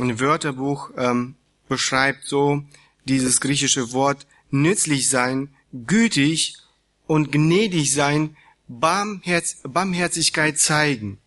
ein 0.00 0.18
Wörterbuch 0.18 0.90
ähm, 0.96 1.36
beschreibt 1.68 2.24
so 2.24 2.64
dieses 3.04 3.40
griechische 3.40 3.92
Wort 3.92 4.26
nützlich 4.50 5.08
sein, 5.08 5.54
gütig 5.86 6.56
und 7.06 7.30
gnädig 7.30 7.92
sein, 7.92 8.36
Barmherz 8.80 9.56
Barmherzigkeit 9.62 10.58
zeigen. 10.58 11.18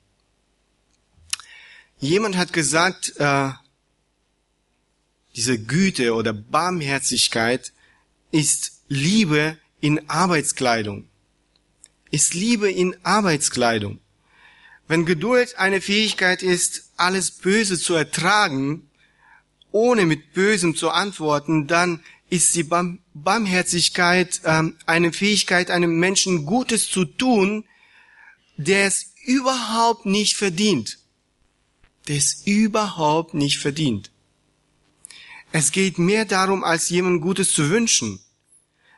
Jemand 2.00 2.38
hat 2.38 2.54
gesagt, 2.54 3.14
äh, 3.18 3.52
diese 5.36 5.58
Güte 5.60 6.14
oder 6.14 6.34
Barmherzigkeit 6.34 7.74
ist 8.32 8.82
Liebe 8.88 9.58
in 9.82 10.10
Arbeitskleidung. 10.10 11.08
Ist 12.12 12.34
Liebe 12.34 12.72
in 12.72 12.96
Arbeitskleidung. 13.04 14.00
Wenn 14.88 15.06
Geduld 15.06 15.58
eine 15.58 15.82
Fähigkeit 15.82 16.44
ist, 16.44 16.92
alles 16.96 17.32
Böse 17.32 17.80
zu 17.80 17.96
ertragen, 17.96 18.88
ohne 19.72 20.06
mit 20.06 20.34
Bösem 20.34 20.76
zu 20.76 20.92
antworten, 20.92 21.68
dann 21.68 22.04
ist 22.30 22.56
die 22.56 22.64
Barmherzigkeit 23.16 24.42
ähm, 24.44 24.76
eine 24.86 25.14
Fähigkeit, 25.14 25.72
einem 25.72 25.98
Menschen 26.00 26.46
Gutes 26.46 26.90
zu 26.90 27.06
tun, 27.06 27.64
der 28.58 28.86
es 28.86 29.14
überhaupt 29.26 30.06
nicht 30.06 30.36
verdient. 30.36 31.00
Der 32.08 32.18
es 32.18 32.44
überhaupt 32.46 33.34
nicht 33.34 33.58
verdient. 33.58 34.12
Es 35.52 35.72
geht 35.72 35.98
mehr 35.98 36.26
darum, 36.26 36.64
als 36.66 36.90
jemand 36.90 37.22
Gutes 37.22 37.54
zu 37.54 37.70
wünschen. 37.70 38.20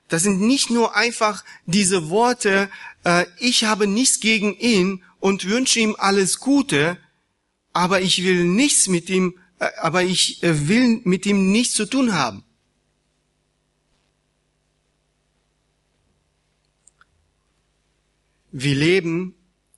Das 0.08 0.24
sind 0.24 0.42
nicht 0.42 0.72
nur 0.72 0.96
einfach 0.96 1.44
diese 1.68 2.10
Worte, 2.10 2.70
äh, 3.04 3.26
ich 3.38 3.66
habe 3.66 3.86
nichts 3.86 4.20
gegen 4.20 4.58
ihn 4.58 5.04
und 5.20 5.46
wünsche 5.46 5.80
ihm 5.80 5.96
alles 5.98 6.40
Gute, 6.40 6.98
aber 7.72 8.02
ich 8.02 8.24
will 8.24 8.46
nichts 8.46 8.88
mit 8.88 9.10
ihm, 9.10 9.36
äh, 9.60 9.68
aber 9.80 10.02
ich 10.02 10.42
äh, 10.42 10.68
will 10.68 11.02
mit 11.04 11.28
ihm 11.28 11.52
nichts 11.52 11.76
zu 11.76 11.86
tun 11.86 12.14
haben. 12.14 12.44
Wir 18.60 18.74
leben 18.74 19.36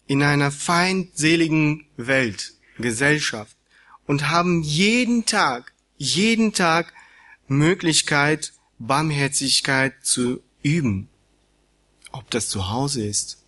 in 0.07 0.23
einer 0.23 0.51
feindseligen 0.51 1.85
Welt, 1.97 2.53
Gesellschaft 2.77 3.57
und 4.05 4.29
haben 4.29 4.63
jeden 4.63 5.25
Tag, 5.25 5.73
jeden 5.97 6.53
Tag 6.53 6.93
Möglichkeit, 7.49 8.53
Barmherzigkeit 8.77 9.95
zu 10.05 10.41
üben. 10.63 11.09
Ob 12.13 12.31
das 12.31 12.47
zu 12.47 12.69
Hause 12.69 13.05
ist. 13.05 13.43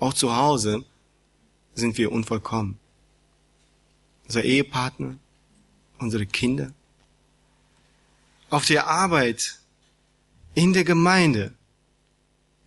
Auch 0.00 0.12
zu 0.12 0.36
Hause 0.36 0.84
sind 1.72 1.96
wir 1.96 2.12
unvollkommen. 2.12 2.78
Unser 4.26 4.44
Ehepartner, 4.44 5.16
unsere 5.98 6.26
Kinder, 6.26 6.74
auf 8.50 8.66
der 8.66 8.86
Arbeit, 8.86 9.60
in 10.52 10.74
der 10.74 10.84
Gemeinde, 10.84 11.54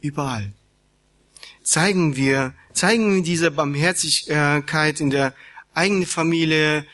überall 0.01 0.51
zeigen 1.65 2.15
wir, 2.15 2.53
zeigen 2.73 3.13
wir 3.13 3.23
diese 3.23 3.51
Barmherzigkeit 3.51 5.01
in 5.01 5.09
der 5.09 5.33
eigenen 5.73 6.05
Familie, 6.05 6.85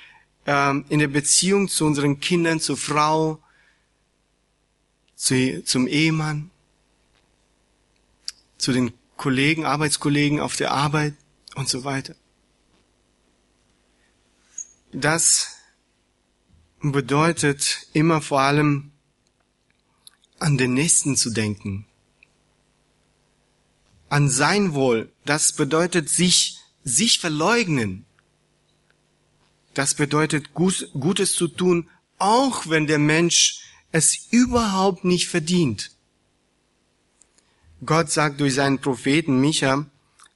ähm, 0.47 0.86
in 0.89 0.99
der 0.99 1.10
Beziehung 1.10 1.67
zu 1.67 1.86
unseren 1.86 2.19
Kindern, 2.19 2.60
zur 2.60 2.77
Frau, 2.77 3.43
zu, 5.15 5.63
zum 5.63 5.88
Ehemann, 5.88 6.49
zu 8.57 8.71
den 8.71 8.93
Kollegen, 9.17 9.65
Arbeitskollegen 9.65 10.39
auf 10.39 10.55
der 10.55 10.71
Arbeit 10.71 11.13
und 11.55 11.69
so 11.69 11.84
weiter. 11.84 12.15
Das 14.93 15.57
bedeutet 16.81 17.88
immer 17.93 18.21
vor 18.21 18.41
allem 18.41 18.91
an 20.39 20.57
den 20.57 20.73
Nächsten 20.73 21.15
zu 21.15 21.29
denken, 21.29 21.86
an 24.12 24.30
sein 24.30 24.74
Wohl. 24.74 25.10
Das 25.26 25.54
bedeutet 25.54 26.10
sich, 26.10 26.60
sich 26.84 27.19
verleugnen. 27.19 28.06
Das 29.74 29.93
bedeutet 29.93 30.54
Gutes 30.54 31.34
zu 31.34 31.47
tun, 31.47 31.89
auch 32.17 32.67
wenn 32.67 32.88
der 32.88 33.00
Mensch 33.00 33.62
es 33.93 34.28
überhaupt 34.30 35.06
nicht 35.06 35.30
verdient. 35.30 35.91
Gott 37.86 38.12
sagt 38.12 38.41
durch 38.41 38.54
seinen 38.54 38.80
Propheten 38.80 39.39
Micha, 39.39 39.86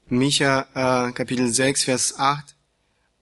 Micha 0.08 0.68
äh, 0.74 1.12
Kapitel 1.12 1.52
6, 1.52 1.84
Vers 1.84 2.18
8, 2.18 2.56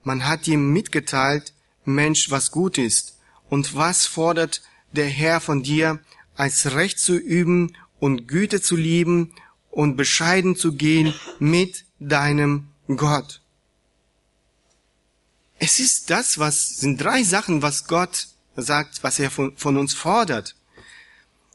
man 0.04 0.28
hat 0.28 0.48
ihm 0.48 0.72
mitgeteilt, 0.72 1.54
Mensch, 1.84 2.30
was 2.30 2.52
gut 2.52 2.78
ist, 2.78 3.18
und 3.50 3.76
was 3.76 4.06
fordert 4.06 4.62
der 4.92 5.08
Herr 5.08 5.42
von 5.42 5.64
dir, 5.64 6.00
als 6.36 6.76
Recht 6.76 7.00
zu 7.00 7.18
üben 7.18 7.76
und 8.00 8.28
Güte 8.28 8.62
zu 8.62 8.76
lieben 8.76 9.34
und 9.74 9.98
bescheiden 9.98 10.56
zu 10.56 10.74
gehen 10.74 11.14
mit 11.40 11.86
deinem 12.00 12.68
Gott. 12.88 13.42
Es 15.58 15.80
ist 15.80 16.10
das, 16.10 16.38
was 16.38 16.78
sind 16.78 17.02
drei 17.02 17.24
Sachen, 17.24 17.62
was 17.62 17.88
Gott 17.88 18.28
sagt, 18.56 19.04
was 19.04 19.20
er 19.20 19.32
von, 19.32 19.58
von 19.58 19.78
uns 19.78 19.94
fordert. 19.94 20.56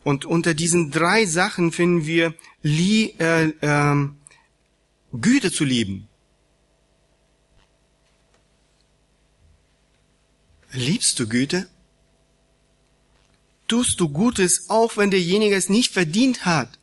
Und 0.03 0.25
unter 0.25 0.55
diesen 0.55 0.91
drei 0.91 1.27
Sachen 1.27 1.71
finden 1.71 2.07
wir 2.07 2.35
Lie, 2.63 3.15
äh, 3.19 3.51
äh, 3.61 4.09
Güte 5.13 5.53
zu 5.53 5.65
lieben. 5.65 6.09
Liebst 10.73 11.19
du 11.21 11.29
Güte? 11.29 11.69
Tust 13.69 14.01
du 14.01 14.09
Gutes, 14.09 14.71
auch 14.71 14.97
wenn 14.97 15.11
derjenige 15.11 15.55
es 15.55 15.69
nicht 15.69 15.93
verdient 15.93 16.47
hat? 16.47 16.78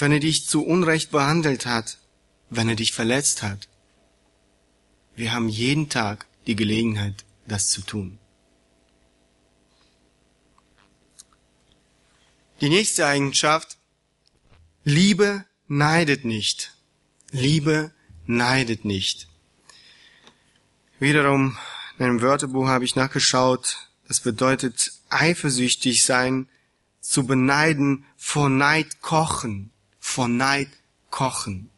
Wenn 0.00 0.12
er 0.12 0.20
dich 0.20 0.46
zu 0.46 0.64
Unrecht 0.64 1.10
behandelt 1.10 1.66
hat, 1.66 1.98
wenn 2.48 2.68
er 2.68 2.76
dich 2.76 2.92
verletzt 2.92 3.42
hat. 3.42 3.68
Wir 5.14 5.32
haben 5.32 5.48
jeden 5.48 5.88
Tag 5.88 6.26
die 6.46 6.56
Gelegenheit, 6.56 7.24
das 7.46 7.68
zu 7.70 7.82
tun. 7.82 8.18
Die 12.60 12.68
nächste 12.68 13.06
Eigenschaft, 13.06 13.78
Liebe 14.84 15.44
neidet 15.66 16.24
nicht. 16.24 16.74
Liebe 17.30 17.92
neidet 18.26 18.84
nicht. 18.84 19.28
Wiederum 20.98 21.56
in 21.98 22.06
einem 22.06 22.22
Wörterbuch 22.22 22.66
habe 22.66 22.84
ich 22.84 22.96
nachgeschaut, 22.96 23.88
das 24.08 24.20
bedeutet 24.20 24.92
eifersüchtig 25.08 26.04
sein, 26.04 26.48
zu 27.00 27.26
beneiden, 27.26 28.04
vor 28.16 28.48
Neid 28.50 29.00
kochen 29.00 29.69
vor 30.10 30.28
Neid 30.28 30.68
kochen. 31.10 31.70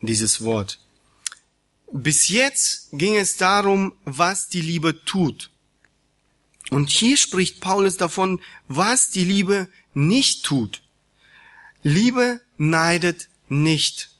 Dieses 0.00 0.42
Wort. 0.42 0.80
Bis 1.92 2.28
jetzt 2.28 2.88
ging 2.92 3.16
es 3.16 3.36
darum, 3.36 3.92
was 4.04 4.48
die 4.48 4.60
Liebe 4.60 5.04
tut. 5.04 5.50
Und 6.70 6.90
hier 6.90 7.16
spricht 7.16 7.60
Paulus 7.60 7.96
davon, 7.96 8.40
was 8.66 9.10
die 9.10 9.24
Liebe 9.24 9.68
nicht 9.94 10.44
tut. 10.44 10.82
Liebe 11.82 12.40
neidet 12.56 13.28
nicht. 13.48 14.10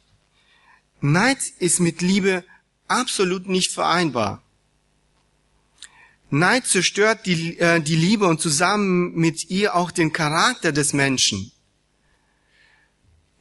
Neid 1.01 1.43
ist 1.59 1.81
mit 1.81 2.03
Liebe 2.03 2.45
absolut 2.87 3.49
nicht 3.49 3.73
vereinbar. 3.73 4.43
Neid 6.31 6.67
zerstört 6.67 7.27
die, 7.27 7.59
äh, 7.59 7.81
die 7.81 7.97
Liebe 7.97 8.27
und 8.27 8.41
zusammen 8.41 9.15
mit 9.15 9.49
ihr 9.51 9.75
auch 9.75 9.91
den 9.91 10.12
Charakter 10.12 10.73
des 10.73 10.93
Menschen. 10.93 11.53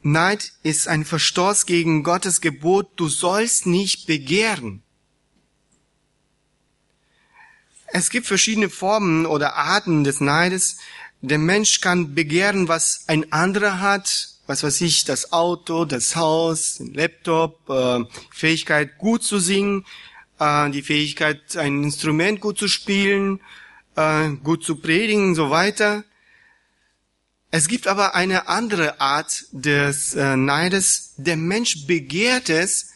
Neid 0.02 0.52
ist 0.62 0.86
ein 0.86 1.04
Verstoß 1.04 1.66
gegen 1.66 2.04
Gottes 2.04 2.40
Gebot, 2.40 2.90
du 2.96 3.08
sollst 3.08 3.66
nicht 3.66 4.06
begehren. 4.06 4.82
Es 7.88 8.10
gibt 8.10 8.26
verschiedene 8.26 8.68
Formen 8.68 9.26
oder 9.26 9.54
Arten 9.54 10.04
des 10.04 10.20
Neides. 10.20 10.76
Der 11.22 11.38
Mensch 11.38 11.80
kann 11.80 12.14
begehren, 12.14 12.68
was 12.68 13.04
ein 13.08 13.32
anderer 13.32 13.80
hat, 13.80 14.28
was 14.46 14.62
weiß 14.62 14.80
ich, 14.82 15.04
das 15.04 15.32
Auto, 15.32 15.84
das 15.84 16.14
Haus, 16.14 16.76
den 16.76 16.94
Laptop, 16.94 17.68
äh, 17.68 18.04
Fähigkeit 18.30 18.98
gut 18.98 19.24
zu 19.24 19.40
singen, 19.40 19.84
äh, 20.38 20.70
die 20.70 20.82
Fähigkeit, 20.82 21.56
ein 21.56 21.84
Instrument 21.84 22.40
gut 22.40 22.58
zu 22.58 22.68
spielen, 22.68 23.40
äh, 23.96 24.30
gut 24.42 24.64
zu 24.64 24.76
predigen, 24.76 25.34
so 25.34 25.50
weiter. 25.50 26.04
Es 27.50 27.68
gibt 27.68 27.86
aber 27.86 28.14
eine 28.14 28.48
andere 28.48 29.00
Art 29.00 29.44
des 29.52 30.14
äh, 30.14 30.36
Neides. 30.36 31.14
Der 31.16 31.36
Mensch 31.36 31.86
begehrt 31.86 32.50
es, 32.50 32.90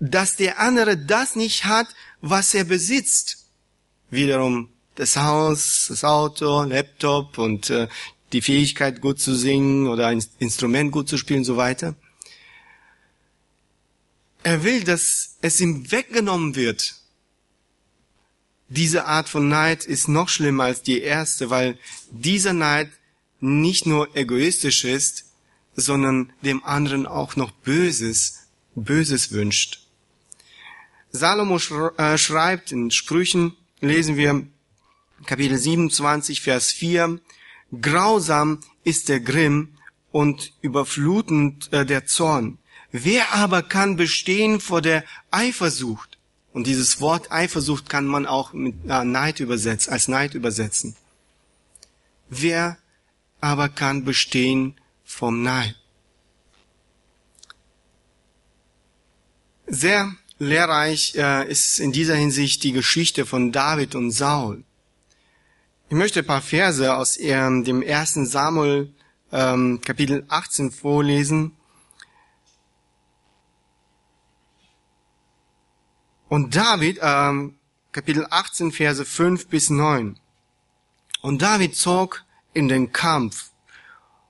dass 0.00 0.36
der 0.36 0.60
andere 0.60 0.96
das 0.96 1.36
nicht 1.36 1.64
hat, 1.64 1.86
was 2.20 2.52
er 2.54 2.64
besitzt. 2.64 3.46
Wiederum 4.10 4.68
das 4.96 5.16
Haus, 5.16 5.86
das 5.88 6.04
Auto, 6.04 6.62
Laptop 6.64 7.38
und 7.38 7.70
äh, 7.70 7.88
die 8.32 8.42
Fähigkeit 8.42 9.00
gut 9.00 9.20
zu 9.20 9.34
singen 9.34 9.86
oder 9.88 10.08
ein 10.08 10.22
Instrument 10.38 10.90
gut 10.90 11.08
zu 11.08 11.16
spielen, 11.16 11.44
so 11.44 11.56
weiter. 11.56 11.94
Er 14.46 14.62
will, 14.62 14.84
dass 14.84 15.38
es 15.40 15.60
ihm 15.60 15.90
weggenommen 15.90 16.54
wird. 16.54 16.94
Diese 18.68 19.06
Art 19.06 19.28
von 19.28 19.48
Neid 19.48 19.84
ist 19.84 20.06
noch 20.06 20.28
schlimmer 20.28 20.62
als 20.62 20.82
die 20.82 21.00
erste, 21.00 21.50
weil 21.50 21.76
dieser 22.12 22.52
Neid 22.52 22.88
nicht 23.40 23.86
nur 23.86 24.14
egoistisch 24.14 24.84
ist, 24.84 25.24
sondern 25.74 26.32
dem 26.42 26.62
anderen 26.62 27.08
auch 27.08 27.34
noch 27.34 27.50
Böses, 27.50 28.46
Böses 28.76 29.32
wünscht. 29.32 29.80
Salomo 31.10 31.56
äh, 31.96 32.16
schreibt 32.16 32.70
in 32.70 32.92
Sprüchen, 32.92 33.56
lesen 33.80 34.16
wir 34.16 34.46
Kapitel 35.26 35.58
27, 35.58 36.40
Vers 36.40 36.70
4, 36.70 37.18
Grausam 37.82 38.60
ist 38.84 39.08
der 39.08 39.18
Grimm 39.18 39.74
und 40.12 40.52
überflutend 40.60 41.72
äh, 41.72 41.84
der 41.84 42.06
Zorn. 42.06 42.58
Wer 42.92 43.34
aber 43.34 43.62
kann 43.62 43.96
bestehen 43.96 44.60
vor 44.60 44.80
der 44.80 45.04
Eifersucht? 45.30 46.18
Und 46.52 46.66
dieses 46.66 47.00
Wort 47.00 47.30
Eifersucht 47.32 47.88
kann 47.88 48.06
man 48.06 48.24
auch 48.26 48.52
mit 48.52 48.76
äh, 48.88 49.04
Neid 49.04 49.40
übersetzen, 49.40 49.92
als 49.92 50.08
Neid 50.08 50.34
übersetzen. 50.34 50.96
Wer 52.28 52.78
aber 53.40 53.68
kann 53.68 54.04
bestehen 54.04 54.74
vom 55.04 55.42
Neid? 55.42 55.76
Sehr 59.66 60.14
lehrreich 60.38 61.14
äh, 61.16 61.50
ist 61.50 61.80
in 61.80 61.92
dieser 61.92 62.14
Hinsicht 62.14 62.62
die 62.62 62.72
Geschichte 62.72 63.26
von 63.26 63.52
David 63.52 63.94
und 63.94 64.10
Saul. 64.10 64.64
Ich 65.88 65.96
möchte 65.96 66.20
ein 66.20 66.26
paar 66.26 66.42
Verse 66.42 66.96
aus 66.96 67.16
dem 67.16 67.82
ersten 67.82 68.26
Samuel 68.26 68.92
ähm, 69.30 69.80
Kapitel 69.84 70.24
18 70.28 70.70
vorlesen. 70.70 71.55
Und 76.28 76.56
David, 76.56 76.98
ähm, 77.02 77.54
Kapitel 77.92 78.26
18, 78.28 78.72
Verse 78.72 79.04
5 79.04 79.46
bis 79.48 79.70
9. 79.70 80.18
Und 81.22 81.42
David 81.42 81.76
zog 81.76 82.24
in 82.52 82.68
den 82.68 82.92
Kampf. 82.92 83.50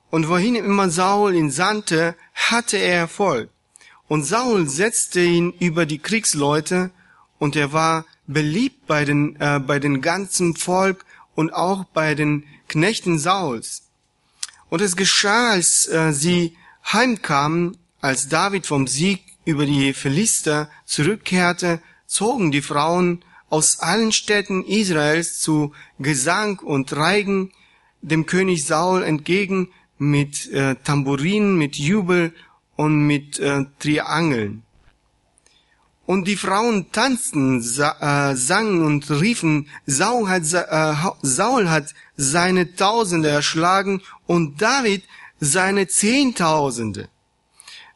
Und 0.09 0.29
wohin 0.29 0.55
immer 0.55 0.89
Saul 0.89 1.35
ihn 1.35 1.51
sandte, 1.51 2.15
hatte 2.33 2.77
er 2.77 2.99
Erfolg. 2.99 3.49
Und 4.07 4.23
Saul 4.23 4.67
setzte 4.67 5.21
ihn 5.21 5.51
über 5.59 5.85
die 5.85 5.99
Kriegsleute, 5.99 6.91
und 7.39 7.55
er 7.55 7.71
war 7.71 8.05
beliebt 8.25 8.87
bei 8.87 9.05
den, 9.05 9.35
äh, 9.39 9.59
bei 9.59 9.79
den 9.79 10.01
ganzen 10.01 10.55
Volk 10.55 11.05
und 11.35 11.53
auch 11.53 11.85
bei 11.85 12.15
den 12.15 12.45
Knechten 12.67 13.19
Sauls. 13.19 13.83
Und 14.69 14.81
es 14.81 14.95
geschah, 14.95 15.51
als 15.51 15.87
äh, 15.87 16.11
sie 16.13 16.57
heimkamen, 16.91 17.77
als 18.01 18.27
David 18.27 18.65
vom 18.65 18.87
Sieg 18.87 19.23
über 19.47 19.65
die 19.65 19.93
Philister 19.93 20.69
zurückkehrte, 20.85 21.79
zogen 22.05 22.51
die 22.51 22.61
Frauen 22.61 23.23
aus 23.49 23.79
allen 23.79 24.11
Städten 24.11 24.65
Israels 24.65 25.39
zu 25.39 25.71
Gesang 25.99 26.59
und 26.59 26.93
Reigen 26.93 27.51
dem 28.01 28.25
König 28.25 28.65
Saul 28.65 29.03
entgegen 29.03 29.69
mit 29.97 30.51
äh, 30.51 30.75
Tamburinen, 30.83 31.57
mit 31.57 31.77
Jubel 31.77 32.33
und 32.75 33.07
mit 33.07 33.39
äh, 33.39 33.63
Triangeln. 33.79 34.63
Und 36.05 36.27
die 36.27 36.35
Frauen 36.35 36.91
tanzten, 36.91 37.61
sa 37.61 38.31
äh, 38.31 38.35
sangen 38.35 38.83
und 38.83 39.09
riefen, 39.09 39.69
Saul 39.85 40.27
hat, 40.27 40.43
äh, 40.53 40.93
Saul 41.21 41.69
hat 41.69 41.93
seine 42.17 42.75
Tausende 42.75 43.29
erschlagen 43.29 44.01
und 44.25 44.61
David 44.61 45.03
seine 45.39 45.87
Zehntausende. 45.87 47.07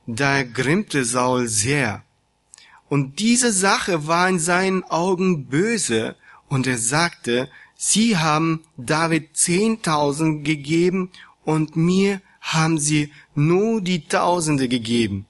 Da 0.08 0.44
grimmte 0.44 1.06
Saul 1.06 1.48
sehr. 1.48 2.04
Und 2.90 3.20
diese 3.20 3.52
Sache 3.52 4.08
war 4.08 4.28
in 4.28 4.40
seinen 4.40 4.84
Augen 4.84 5.46
böse, 5.48 6.16
und 6.50 6.68
er 6.68 6.78
sagte, 6.78 7.50
Sie 7.78 8.18
haben 8.18 8.64
David 8.78 9.38
zehntausend 9.38 10.44
gegeben, 10.44 11.12
und 11.44 11.76
mir 11.76 12.22
haben 12.42 12.78
sie 12.80 13.12
nur 13.36 13.82
die 13.82 14.08
Tausende 14.08 14.68
gegeben. 14.68 15.26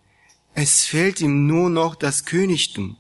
Es 0.54 0.84
fehlt 0.84 1.22
ihm 1.22 1.48
nur 1.48 1.70
noch 1.70 1.96
das 1.96 2.26
Königtum. 2.26 2.98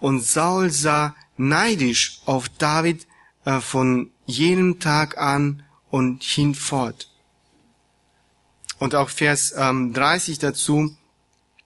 Und 0.00 0.22
Saul 0.22 0.70
sah 0.70 1.14
neidisch 1.36 2.20
auf 2.26 2.48
David 2.48 3.06
äh, 3.44 3.60
von 3.60 4.10
jenem 4.26 4.78
Tag 4.78 5.18
an 5.18 5.62
und 5.90 6.22
hinfort. 6.22 7.10
Und 8.78 8.94
auch 8.94 9.08
Vers 9.08 9.54
ähm, 9.56 9.92
30 9.92 10.38
dazu. 10.38 10.96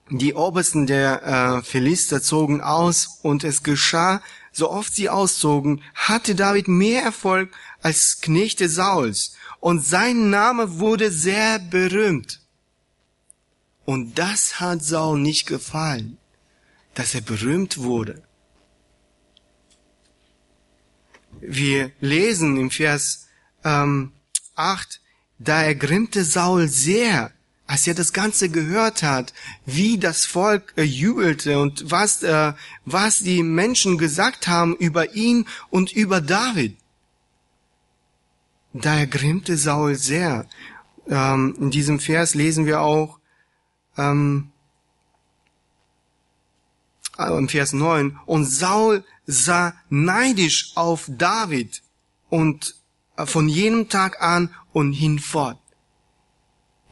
Die 0.09 0.33
Obersten 0.33 0.87
der 0.87 1.23
äh, 1.23 1.63
Philister 1.63 2.21
zogen 2.21 2.61
aus 2.61 3.19
und 3.21 3.43
es 3.43 3.63
geschah, 3.63 4.21
so 4.51 4.69
oft 4.69 4.93
sie 4.93 5.09
auszogen, 5.09 5.81
hatte 5.93 6.35
David 6.35 6.67
mehr 6.67 7.03
Erfolg 7.03 7.51
als 7.81 8.19
Knechte 8.21 8.67
Sauls 8.67 9.35
und 9.61 9.85
sein 9.85 10.29
Name 10.29 10.79
wurde 10.79 11.11
sehr 11.11 11.59
berühmt. 11.59 12.41
Und 13.85 14.17
das 14.17 14.59
hat 14.59 14.83
Saul 14.83 15.19
nicht 15.19 15.45
gefallen, 15.47 16.17
dass 16.93 17.15
er 17.15 17.21
berühmt 17.21 17.77
wurde. 17.77 18.21
Wir 21.39 21.91
lesen 21.99 22.57
im 22.57 22.69
Vers 22.69 23.27
ähm, 23.63 24.11
8, 24.55 25.00
da 25.43 25.63
ergrimmte 25.63 26.23
Saul 26.23 26.67
sehr, 26.67 27.31
als 27.65 27.87
er 27.87 27.95
das 27.95 28.13
Ganze 28.13 28.49
gehört 28.49 29.01
hat, 29.01 29.33
wie 29.65 29.97
das 29.97 30.25
Volk 30.25 30.73
äh, 30.75 30.83
jubelte 30.83 31.59
und 31.59 31.89
was, 31.89 32.21
äh, 32.21 32.53
was 32.85 33.19
die 33.19 33.43
Menschen 33.43 33.97
gesagt 33.97 34.47
haben 34.47 34.75
über 34.75 35.13
ihn 35.15 35.47
und 35.69 35.91
über 35.91 36.21
David. 36.21 36.77
Da 38.73 38.95
ergrimmte 38.95 39.57
Saul 39.57 39.95
sehr. 39.95 40.47
Ähm, 41.07 41.55
in 41.59 41.71
diesem 41.71 41.99
Vers 41.99 42.35
lesen 42.35 42.65
wir 42.65 42.81
auch 42.81 43.19
ähm, 43.97 44.51
äh, 47.17 47.35
im 47.35 47.49
Vers 47.49 47.73
9, 47.73 48.19
und 48.25 48.45
Saul 48.45 49.03
sah 49.25 49.73
neidisch 49.89 50.71
auf 50.75 51.05
David 51.07 51.81
und 52.29 52.75
äh, 53.17 53.25
von 53.25 53.47
jenem 53.49 53.89
Tag 53.89 54.21
an 54.21 54.53
und 54.73 54.93
hinfort. 54.93 55.59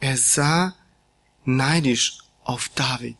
Er 0.00 0.16
sah 0.16 0.74
neidisch 1.44 2.18
auf 2.44 2.70
David. 2.74 3.16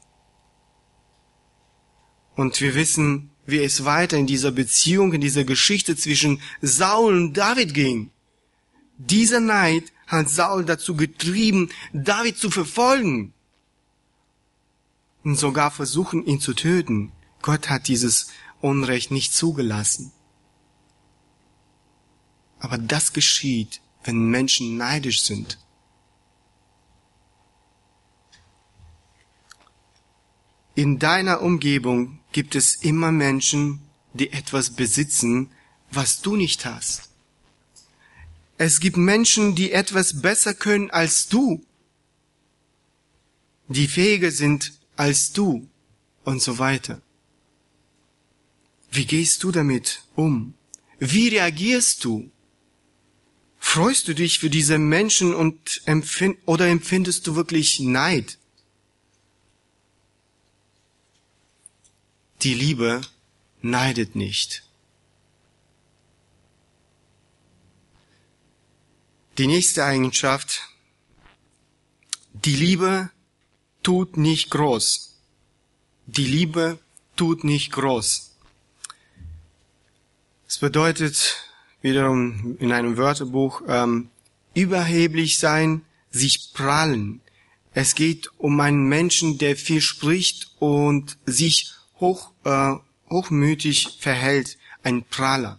Und 2.36 2.60
wir 2.60 2.74
wissen, 2.74 3.30
wie 3.46 3.58
es 3.58 3.84
weiter 3.84 4.16
in 4.16 4.26
dieser 4.26 4.52
Beziehung, 4.52 5.12
in 5.12 5.20
dieser 5.20 5.44
Geschichte 5.44 5.96
zwischen 5.96 6.40
Saul 6.60 7.16
und 7.16 7.34
David 7.34 7.74
ging. 7.74 8.10
Dieser 8.96 9.40
Neid 9.40 9.92
hat 10.06 10.28
Saul 10.28 10.64
dazu 10.64 10.96
getrieben, 10.96 11.70
David 11.92 12.38
zu 12.38 12.50
verfolgen 12.50 13.32
und 15.24 15.36
sogar 15.36 15.70
versuchen, 15.70 16.24
ihn 16.24 16.40
zu 16.40 16.54
töten. 16.54 17.12
Gott 17.42 17.68
hat 17.68 17.88
dieses 17.88 18.28
Unrecht 18.60 19.10
nicht 19.10 19.34
zugelassen. 19.34 20.12
Aber 22.58 22.76
das 22.76 23.12
geschieht, 23.12 23.80
wenn 24.04 24.30
Menschen 24.30 24.76
neidisch 24.76 25.22
sind. 25.22 25.58
In 30.74 30.98
deiner 30.98 31.42
Umgebung 31.42 32.20
gibt 32.32 32.54
es 32.54 32.76
immer 32.76 33.12
Menschen, 33.12 33.80
die 34.14 34.32
etwas 34.32 34.70
besitzen, 34.70 35.50
was 35.90 36.22
du 36.22 36.36
nicht 36.36 36.64
hast. 36.64 37.10
Es 38.56 38.80
gibt 38.80 38.96
Menschen, 38.96 39.54
die 39.54 39.72
etwas 39.72 40.20
besser 40.20 40.54
können 40.54 40.90
als 40.90 41.28
du, 41.28 41.64
die 43.68 43.88
fähiger 43.88 44.30
sind 44.30 44.72
als 44.96 45.32
du 45.32 45.68
und 46.24 46.42
so 46.42 46.58
weiter. 46.58 47.00
Wie 48.90 49.06
gehst 49.06 49.42
du 49.44 49.52
damit 49.52 50.02
um? 50.14 50.54
Wie 50.98 51.28
reagierst 51.28 52.04
du? 52.04 52.30
Freust 53.62 54.08
du 54.08 54.14
dich 54.14 54.40
für 54.40 54.50
diese 54.50 54.78
Menschen 54.78 55.32
und 55.34 55.82
empfind 55.84 56.38
oder 56.46 56.66
empfindest 56.66 57.26
du 57.26 57.36
wirklich 57.36 57.78
Neid? 57.78 58.38
Die 62.42 62.54
Liebe 62.54 63.02
neidet 63.60 64.16
nicht. 64.16 64.64
Die 69.38 69.46
nächste 69.46 69.84
Eigenschaft, 69.84 70.62
die 72.32 72.56
Liebe 72.56 73.10
tut 73.82 74.16
nicht 74.16 74.50
groß. 74.50 75.16
Die 76.06 76.26
Liebe 76.26 76.78
tut 77.14 77.44
nicht 77.44 77.72
groß. 77.72 78.34
Es 80.48 80.58
bedeutet 80.58 81.49
wiederum 81.82 82.56
in 82.58 82.72
einem 82.72 82.96
Wörterbuch 82.96 83.62
ähm, 83.68 84.10
überheblich 84.54 85.38
sein, 85.38 85.82
sich 86.10 86.50
prallen. 86.54 87.20
Es 87.72 87.94
geht 87.94 88.30
um 88.36 88.58
einen 88.60 88.88
Menschen, 88.88 89.38
der 89.38 89.56
viel 89.56 89.80
spricht 89.80 90.50
und 90.58 91.16
sich 91.24 91.72
hoch, 92.00 92.32
äh, 92.44 92.74
hochmütig 93.08 93.98
verhält, 94.00 94.58
ein 94.82 95.04
Praller. 95.04 95.58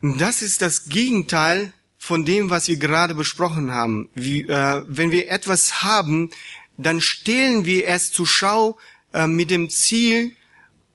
Das 0.00 0.42
ist 0.42 0.62
das 0.62 0.88
Gegenteil 0.88 1.72
von 1.98 2.24
dem, 2.24 2.50
was 2.50 2.68
wir 2.68 2.76
gerade 2.76 3.14
besprochen 3.14 3.70
haben. 3.70 4.08
Wie, 4.14 4.42
äh, 4.42 4.84
wenn 4.86 5.10
wir 5.10 5.30
etwas 5.30 5.82
haben, 5.82 6.30
dann 6.76 7.00
stellen 7.00 7.64
wir 7.64 7.88
es 7.88 8.12
zur 8.12 8.26
Schau 8.26 8.78
äh, 9.12 9.26
mit 9.26 9.50
dem 9.50 9.70
Ziel, 9.70 10.32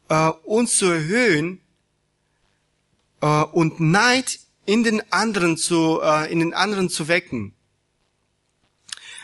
äh, 0.09 0.29
uns 0.43 0.77
zu 0.77 0.87
erhöhen 0.87 1.61
äh, 3.21 3.43
und 3.43 3.79
Neid 3.79 4.39
in 4.65 4.83
den 4.83 5.01
anderen 5.11 5.57
zu, 5.57 5.99
äh, 6.01 6.31
in 6.31 6.39
den 6.39 6.53
anderen 6.53 6.89
zu 6.89 7.07
wecken. 7.07 7.53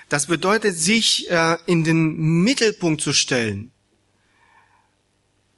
Das 0.09 0.27
bedeutet, 0.27 0.77
sich 0.77 1.29
äh, 1.29 1.57
in 1.65 1.83
den 1.83 2.43
Mittelpunkt 2.43 3.01
zu 3.01 3.13
stellen 3.13 3.71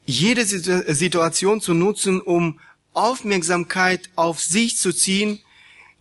jede 0.07 0.45
Situation 0.45 1.61
zu 1.61 1.73
nutzen, 1.73 2.21
um 2.21 2.59
Aufmerksamkeit 2.93 4.09
auf 4.15 4.41
sich 4.41 4.77
zu 4.77 4.93
ziehen. 4.93 5.39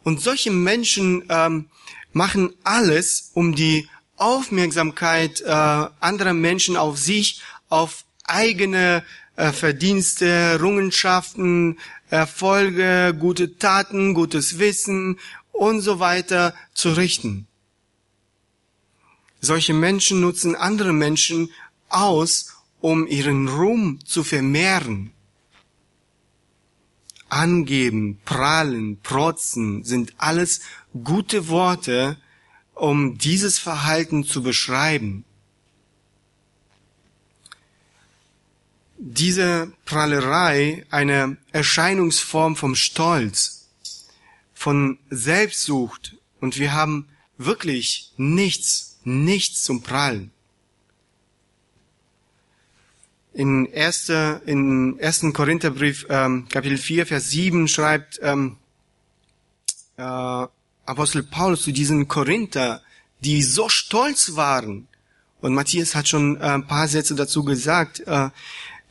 Und 0.04 0.22
solche 0.22 0.52
Menschen 0.52 1.24
ähm, 1.28 1.66
machen 2.12 2.54
alles, 2.62 3.32
um 3.34 3.54
die 3.54 3.88
Aufmerksamkeit 4.16 5.40
äh, 5.40 5.50
anderer 5.50 6.32
Menschen 6.32 6.76
auf 6.76 6.96
sich, 6.96 7.42
auf 7.68 8.04
eigene 8.24 9.04
äh, 9.34 9.50
Verdienste, 9.50 10.26
Errungenschaften, 10.26 11.78
Erfolge, 12.10 13.16
gute 13.18 13.58
Taten, 13.58 14.14
gutes 14.14 14.58
Wissen 14.58 15.18
und 15.52 15.80
so 15.80 15.98
weiter 15.98 16.54
zu 16.72 16.90
richten. 16.90 17.46
Solche 19.40 19.74
Menschen 19.74 20.20
nutzen 20.20 20.54
andere 20.54 20.92
Menschen 20.92 21.50
aus, 21.88 22.54
um 22.80 23.06
ihren 23.06 23.48
Ruhm 23.48 23.98
zu 24.04 24.22
vermehren. 24.22 25.12
Angeben, 27.28 28.20
prahlen, 28.24 29.00
protzen 29.02 29.82
sind 29.82 30.14
alles 30.18 30.60
gute 31.04 31.48
Worte, 31.48 32.16
um 32.74 33.18
dieses 33.18 33.58
Verhalten 33.58 34.24
zu 34.24 34.42
beschreiben. 34.42 35.24
Diese 38.98 39.72
Prahlerei 39.84 40.86
eine 40.90 41.36
Erscheinungsform 41.52 42.56
vom 42.56 42.74
Stolz, 42.74 43.68
von 44.54 44.98
Selbstsucht 45.10 46.16
und 46.40 46.58
wir 46.58 46.72
haben 46.72 47.08
wirklich 47.36 48.12
nichts, 48.16 48.98
nichts 49.04 49.62
zum 49.62 49.82
Prallen 49.82 50.32
in 53.36 53.68
1. 53.72 54.08
in 54.46 54.98
1. 55.00 55.26
Korintherbrief 55.34 56.06
ähm, 56.08 56.48
Kapitel 56.48 56.78
4 56.78 57.06
Vers 57.06 57.30
7 57.30 57.68
schreibt 57.68 58.18
ähm, 58.22 58.56
äh, 59.98 60.02
Apostel 60.02 61.22
Paulus 61.22 61.62
zu 61.62 61.72
diesen 61.72 62.08
Korinther, 62.08 62.82
die 63.20 63.42
so 63.42 63.68
stolz 63.68 64.36
waren. 64.36 64.88
Und 65.40 65.54
Matthias 65.54 65.94
hat 65.94 66.08
schon 66.08 66.36
äh, 66.36 66.44
ein 66.44 66.66
paar 66.66 66.88
Sätze 66.88 67.14
dazu 67.14 67.44
gesagt. 67.44 68.00
Äh, 68.00 68.30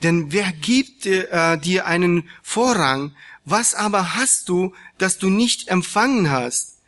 denn 0.04 0.32
wer 0.32 0.52
gibt 0.52 1.06
äh, 1.06 1.58
dir 1.58 1.86
einen 1.86 2.30
Vorrang? 2.44 3.16
Was 3.46 3.76
aber 3.76 4.16
hast 4.16 4.50
du, 4.50 4.74
das 4.98 5.18
du 5.18 5.30
nicht 5.30 5.68
empfangen 5.68 6.30
hast? 6.30 6.80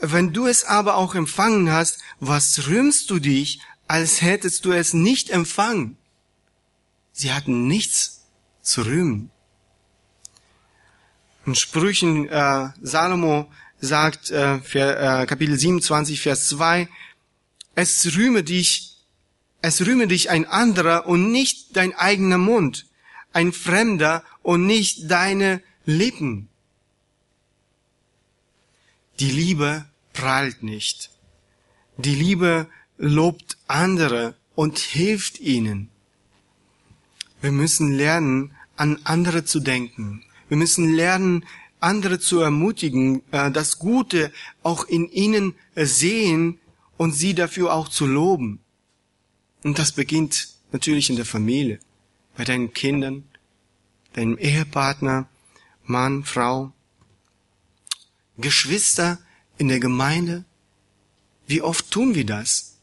Wenn 0.00 0.32
du 0.32 0.46
es 0.46 0.64
aber 0.64 0.96
auch 0.96 1.14
empfangen 1.14 1.70
hast, 1.70 2.00
was 2.20 2.66
rühmst 2.66 3.10
du 3.10 3.18
dich, 3.18 3.60
als 3.86 4.22
hättest 4.22 4.64
du 4.64 4.72
es 4.72 4.94
nicht 4.94 5.30
empfangen? 5.30 5.98
Sie 7.12 7.32
hatten 7.32 7.66
nichts 7.66 8.22
zu 8.62 8.82
rühmen. 8.82 9.30
In 11.44 11.54
Sprüchen 11.54 12.28
äh, 12.28 12.68
Salomo 12.80 13.50
sagt 13.80 14.30
äh, 14.30 14.56
äh, 14.56 15.26
Kapitel 15.26 15.58
27 15.58 16.20
Vers 16.20 16.48
2 16.48 16.88
es 17.74 18.14
rühme 18.16 18.42
dich 18.42 18.89
es 19.62 19.86
rühme 19.86 20.06
dich 20.06 20.30
ein 20.30 20.46
anderer 20.46 21.06
und 21.06 21.30
nicht 21.30 21.76
dein 21.76 21.94
eigener 21.94 22.38
Mund 22.38 22.86
ein 23.32 23.52
fremder 23.52 24.24
und 24.42 24.66
nicht 24.66 25.10
deine 25.10 25.62
Lippen 25.84 26.48
die 29.18 29.30
Liebe 29.30 29.86
prahlt 30.12 30.62
nicht 30.62 31.10
die 31.96 32.14
Liebe 32.14 32.68
lobt 32.98 33.58
andere 33.66 34.34
und 34.54 34.78
hilft 34.78 35.40
ihnen 35.40 35.90
wir 37.40 37.52
müssen 37.52 37.92
lernen, 37.92 38.52
an 38.76 38.98
andere 39.04 39.44
zu 39.44 39.60
denken. 39.60 40.22
Wir 40.48 40.56
müssen 40.56 40.92
lernen, 40.92 41.44
andere 41.80 42.18
zu 42.18 42.40
ermutigen, 42.40 43.22
äh, 43.30 43.50
das 43.50 43.78
Gute 43.78 44.32
auch 44.62 44.84
in 44.84 45.08
ihnen 45.08 45.54
sehen 45.74 46.58
und 46.98 47.12
sie 47.12 47.34
dafür 47.34 47.72
auch 47.72 47.88
zu 47.88 48.06
loben. 48.06 48.60
Und 49.62 49.78
das 49.78 49.92
beginnt 49.92 50.48
natürlich 50.72 51.10
in 51.10 51.16
der 51.16 51.24
Familie, 51.24 51.78
bei 52.36 52.44
deinen 52.44 52.72
Kindern, 52.72 53.24
deinem 54.12 54.38
Ehepartner, 54.38 55.28
Mann, 55.84 56.24
Frau, 56.24 56.72
Geschwister 58.38 59.18
in 59.58 59.68
der 59.68 59.80
Gemeinde. 59.80 60.44
Wie 61.46 61.62
oft 61.62 61.90
tun 61.90 62.14
wir 62.14 62.24
das? 62.24 62.78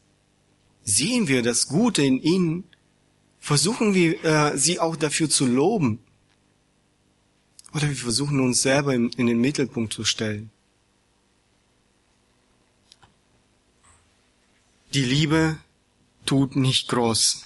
Sehen 0.84 1.28
wir 1.28 1.42
das 1.42 1.68
Gute 1.68 2.02
in 2.02 2.20
ihnen 2.22 2.64
Versuchen 3.40 3.94
wir, 3.94 4.22
äh, 4.24 4.58
sie 4.58 4.78
auch 4.78 4.96
dafür 4.96 5.30
zu 5.30 5.46
loben. 5.46 6.00
Oder 7.72 7.88
wir 7.88 7.96
versuchen 7.96 8.40
uns 8.40 8.62
selber 8.62 8.94
in, 8.94 9.10
in 9.10 9.26
den 9.26 9.40
Mittelpunkt 9.40 9.92
zu 9.92 10.04
stellen. 10.04 10.50
Die 14.92 15.04
Liebe 15.04 15.58
tut 16.28 16.56
nicht 16.56 16.88
groß. 16.88 17.44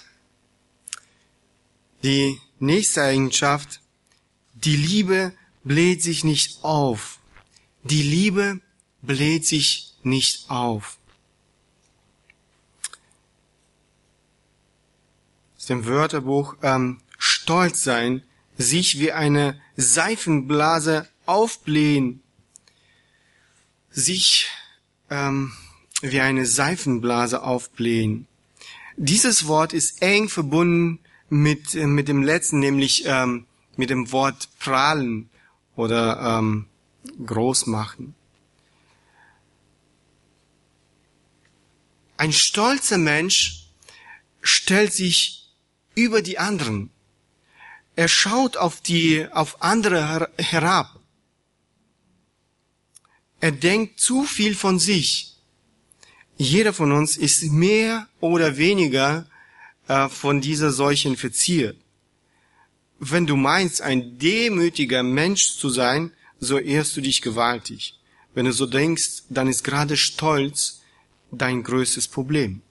Die 2.03 2.39
nächste 2.59 3.03
Eigenschaft, 3.03 3.81
die 4.53 4.75
Liebe 4.75 5.33
bläht 5.63 6.03
sich 6.03 6.23
nicht 6.23 6.63
auf. 6.63 7.19
Die 7.83 8.03
Liebe 8.03 8.59
bläht 9.01 9.45
sich 9.45 9.93
nicht 10.03 10.49
auf. 10.49 10.97
aus 15.63 15.67
dem 15.67 15.85
Wörterbuch 15.85 16.57
ähm, 16.61 16.99
stolz 17.17 17.83
sein, 17.85 18.21
sich 18.57 18.99
wie 18.99 19.13
eine 19.13 19.61
Seifenblase 19.77 21.07
aufblähen, 21.25 22.21
sich 23.89 24.49
ähm, 25.09 25.53
wie 26.01 26.19
eine 26.19 26.45
Seifenblase 26.45 27.43
aufblähen. 27.43 28.27
Dieses 28.97 29.47
Wort 29.47 29.73
ist 29.73 30.01
eng 30.01 30.29
verbunden 30.29 30.99
mit, 31.29 31.75
äh, 31.75 31.87
mit 31.87 32.07
dem 32.07 32.21
letzten, 32.23 32.59
nämlich 32.59 33.03
ähm, 33.05 33.45
mit 33.75 33.89
dem 33.89 34.11
Wort 34.11 34.49
prahlen 34.59 35.29
oder 35.75 36.39
ähm, 36.39 36.67
groß 37.25 37.67
machen. 37.67 38.15
Ein 42.17 42.31
stolzer 42.31 42.99
Mensch 42.99 43.67
stellt 44.41 44.93
sich 44.93 45.51
über 45.95 46.21
die 46.21 46.37
anderen. 46.37 46.91
Er 47.95 48.07
schaut 48.07 48.57
auf 48.57 48.81
die, 48.81 49.27
auf 49.31 49.61
andere 49.61 50.29
herab. 50.37 50.99
Er 53.39 53.51
denkt 53.51 53.99
zu 53.99 54.23
viel 54.23 54.55
von 54.55 54.79
sich. 54.79 55.32
Jeder 56.37 56.73
von 56.73 56.91
uns 56.91 57.17
ist 57.17 57.43
mehr 57.51 58.07
oder 58.19 58.57
weniger 58.57 59.27
äh, 59.87 60.09
von 60.09 60.41
dieser 60.41 60.71
Seuche 60.71 61.07
infiziert. 61.07 61.77
Wenn 62.99 63.27
du 63.27 63.35
meinst, 63.35 63.81
ein 63.81 64.17
demütiger 64.17 65.03
Mensch 65.03 65.57
zu 65.57 65.69
sein, 65.69 66.11
so 66.39 66.57
ehrst 66.57 66.95
du 66.97 67.01
dich 67.01 67.21
gewaltig. 67.21 67.99
Wenn 68.33 68.45
du 68.45 68.53
so 68.53 68.65
denkst, 68.65 69.23
dann 69.29 69.47
ist 69.47 69.63
gerade 69.63 69.97
Stolz 69.97 70.81
dein 71.31 71.63
größtes 71.63 72.07
Problem. 72.07 72.61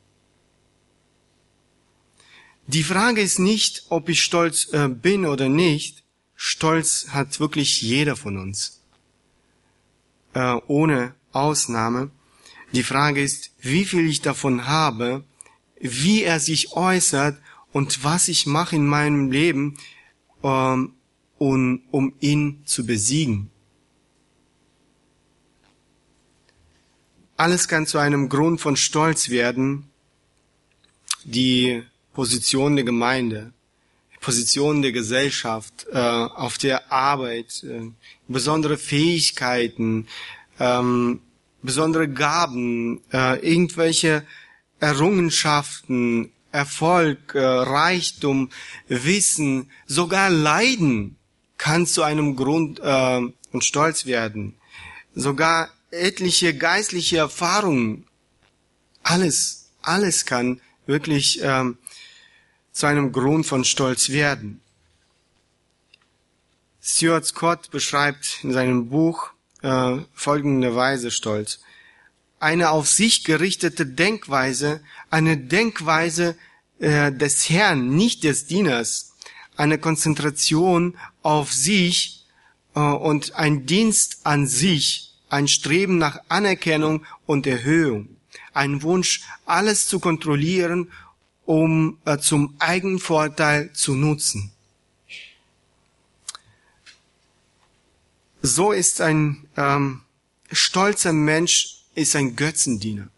Die 2.67 2.85
Frage 2.85 3.21
ist 3.21 3.39
nicht, 3.39 3.87
ob 3.89 4.09
ich 4.09 4.23
stolz 4.23 4.73
äh, 4.73 4.89
bin 4.89 5.27
oder 5.27 5.49
nicht. 5.49 6.05
Stolz 6.35 7.09
hat 7.09 7.41
wirklich 7.41 7.83
jeder 7.83 8.17
von 8.17 8.39
uns. 8.39 8.81
Äh, 10.33 10.55
ohne 10.69 11.15
Ausnahme. 11.33 12.11
Die 12.73 12.83
Frage 12.83 13.23
ist, 13.23 13.51
wie 13.61 13.85
viel 13.85 14.09
ich 14.09 14.23
davon 14.23 14.67
habe, 14.67 15.25
wie 15.79 16.23
er 16.23 16.41
sich 16.41 16.73
äußert 16.73 17.39
und 17.73 18.05
was 18.05 18.29
ich 18.29 18.47
mache 18.47 18.77
in 18.77 18.87
meinem 18.87 19.31
Leben, 19.31 19.77
ähm, 20.43 20.95
um, 21.39 21.83
um 21.91 22.15
ihn 22.21 22.63
zu 22.65 22.87
besiegen. 22.87 23.51
Alles 27.37 27.67
kann 27.67 27.87
zu 27.87 27.99
einem 27.99 28.29
Grund 28.29 28.61
von 28.61 28.77
Stolz 28.77 29.29
werden. 29.29 29.91
Die 31.25 31.83
Position 32.13 32.77
der 32.77 32.85
Gemeinde, 32.85 33.53
Position 34.21 34.83
der 34.83 34.93
Gesellschaft, 34.93 35.87
äh, 35.91 35.99
auf 35.99 36.59
der 36.59 36.93
Arbeit, 36.93 37.65
äh, 37.65 37.91
besondere 38.29 38.79
Fähigkeiten, 38.79 40.07
ähm, 40.61 41.21
besondere 41.63 42.09
Gaben, 42.09 43.01
äh, 43.13 43.39
irgendwelche 43.41 44.27
Errungenschaften, 44.81 46.33
Erfolg, 46.51 47.35
äh, 47.35 47.41
Reichtum, 47.41 48.51
Wissen, 48.89 49.71
sogar 49.87 50.29
Leiden 50.29 51.17
kann 51.57 51.87
zu 51.87 52.03
einem 52.03 52.37
Grund 52.37 52.81
äh, 52.81 53.21
und 53.53 53.65
Stolz 53.65 54.07
werden. 54.07 54.57
Sogar 55.15 55.71
etliche 55.91 56.57
geistliche 56.57 57.19
Erfahrungen, 57.19 58.07
alles, 59.03 59.71
alles 59.83 60.27
kann 60.27 60.61
wirklich 60.87 61.41
ähm, 61.43 61.79
zu 62.73 62.87
einem 62.87 63.13
Grund 63.13 63.47
von 63.47 63.65
Stolz 63.65 64.11
werden. 64.11 64.61
Stuart 66.81 67.27
Scott 67.27 67.71
beschreibt 67.71 68.41
in 68.43 68.53
seinem 68.53 68.89
Buch 68.89 69.31
äh, 69.63 69.97
folgende 70.13 70.75
Weise 70.75 71.11
Stolz. 71.11 71.61
Eine 72.41 72.71
auf 72.71 72.89
sich 72.89 73.25
gerichtete 73.25 73.87
Denkweise, 73.87 74.81
eine 75.11 75.37
Denkweise 75.37 76.37
äh, 76.79 77.13
des 77.13 77.49
Herrn, 77.49 77.91
nicht 77.91 78.25
des 78.25 78.47
Dieners, 78.47 79.15
eine 79.57 79.79
Konzentration 79.79 80.97
auf 81.23 81.53
sich 81.53 82.27
äh, 82.75 82.81
und 82.81 83.37
ein 83.37 83.67
Dienst 83.67 84.21
an 84.25 84.47
sich, 84.47 85.15
ein 85.29 85.49
Streben 85.49 85.99
nach 85.99 86.19
Anerkennung 86.29 87.05
und 87.27 87.47
Erhöhung, 87.47 88.09
ein 88.53 88.83
Wunsch, 88.83 89.23
alles 89.47 89.87
zu 89.87 90.01
kontrollieren 90.01 90.91
um 91.45 91.99
äh, 92.05 92.19
zum 92.19 92.55
Eigenvorteil 92.59 93.73
zu 93.73 93.95
nutzen. 93.95 94.52
So 98.43 98.73
ist 98.73 99.01
ein 99.01 99.49
ähm, 99.57 100.03
stolzer 100.51 101.13
Mensch 101.13 101.85
ist 101.95 102.17
ein 102.17 102.35
Götzendiener. 102.35 103.09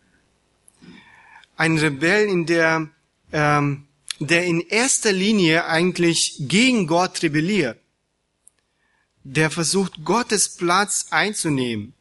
Ein 1.57 1.79
Rebell, 1.79 2.29
in 2.29 2.45
der, 2.45 2.91
ähm, 3.33 3.87
der 4.19 4.45
in 4.45 4.61
erster 4.61 5.13
Linie 5.13 5.65
eigentlich 5.65 6.37
gegen 6.41 6.87
Gott 6.87 7.23
rebelliert. 7.23 7.79
Der 9.23 9.51
versucht, 9.51 10.05
Gottes 10.05 10.57
Platz 10.57 11.07
einzunehmen. 11.11 11.95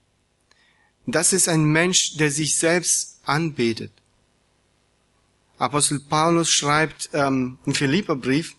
Das 1.05 1.31
ist 1.31 1.47
ein 1.47 1.63
Mensch, 1.63 2.17
der 2.17 2.29
sich 2.29 2.57
selbst 2.57 3.21
anbetet. 3.23 3.93
Apostel 5.57 6.01
Paulus 6.01 6.49
schreibt 6.49 7.09
ähm, 7.13 7.57
im 7.65 7.73
Philipperbrief, 7.73 8.55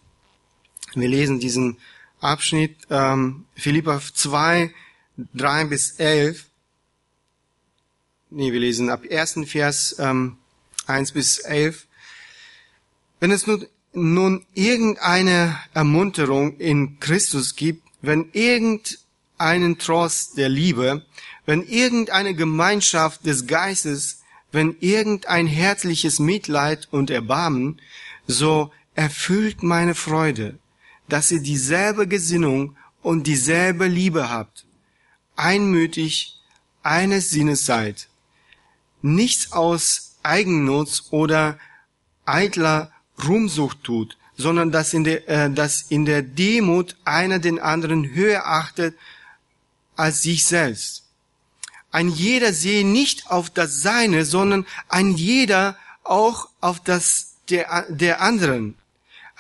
wir 0.95 1.09
lesen 1.09 1.39
diesen 1.39 1.77
Abschnitt, 2.25 2.77
ähm, 2.91 3.45
Philippa 3.55 4.01
2, 4.01 4.73
3 5.35 5.65
bis 5.67 5.93
11. 5.99 6.47
Nee, 8.31 8.53
wir 8.53 8.61
lesen 8.61 8.91
ab 8.91 9.05
ersten 9.05 9.47
Vers 9.47 9.97
ähm, 9.99 10.39
1 10.87 11.13
bis 11.13 11.39
11. 11.39 11.87
Wenn 13.21 13.31
es 13.31 13.47
nun, 13.47 13.67
nun 13.93 14.47
irgendeine 14.55 15.59
Ermunterung 15.73 16.57
in 16.57 16.99
Christus 16.99 17.55
gibt, 17.57 17.87
wenn 18.03 18.31
irgendeinen 18.33 19.79
Trost 19.79 20.37
der 20.37 20.49
Liebe, 20.49 21.05
wenn 21.47 21.63
irgendeine 21.63 22.35
Gemeinschaft 22.35 23.25
des 23.27 23.47
Geistes, 23.47 24.23
wenn 24.51 24.77
irgendein 24.81 25.47
herzliches 25.47 26.19
Mitleid 26.19 26.89
und 26.91 27.11
Erbarmen, 27.11 27.81
so 28.27 28.73
erfüllt 28.95 29.63
meine 29.63 29.95
Freude, 29.95 30.59
dass 31.09 31.31
ihr 31.31 31.41
dieselbe 31.41 32.07
Gesinnung 32.09 32.77
und 33.03 33.27
dieselbe 33.27 33.87
Liebe 33.87 34.31
habt, 34.31 34.67
einmütig 35.37 36.41
eines 36.83 37.31
Sinnes 37.31 37.67
seid, 37.67 38.09
nichts 39.03 39.53
aus 39.53 40.17
Eigennutz 40.23 41.09
oder 41.11 41.59
eitler 42.25 42.91
Ruhmsucht 43.27 43.85
tut, 43.85 44.17
sondern 44.37 44.73
dass 44.73 44.95
in 44.95 45.05
der, 45.05 45.29
äh, 45.29 45.51
dass 45.51 45.83
in 45.83 46.05
der 46.05 46.23
Demut 46.23 46.97
einer 47.05 47.39
den 47.39 47.59
anderen 47.59 48.15
höher 48.15 48.47
achtet 48.47 48.97
als 49.97 50.23
sich 50.23 50.45
selbst 50.45 51.05
ein 51.95 52.09
jeder 52.09 52.53
sehe 52.53 52.85
nicht 52.85 53.31
auf 53.31 53.51
das 53.51 53.81
Seine, 53.81 54.25
sondern 54.25 54.67
ein 54.89 55.13
jeder 55.13 55.79
auch 56.03 56.49
auf 56.61 56.81
das 56.81 57.37
der, 57.51 57.87
der 57.89 58.21
anderen. 58.21 58.75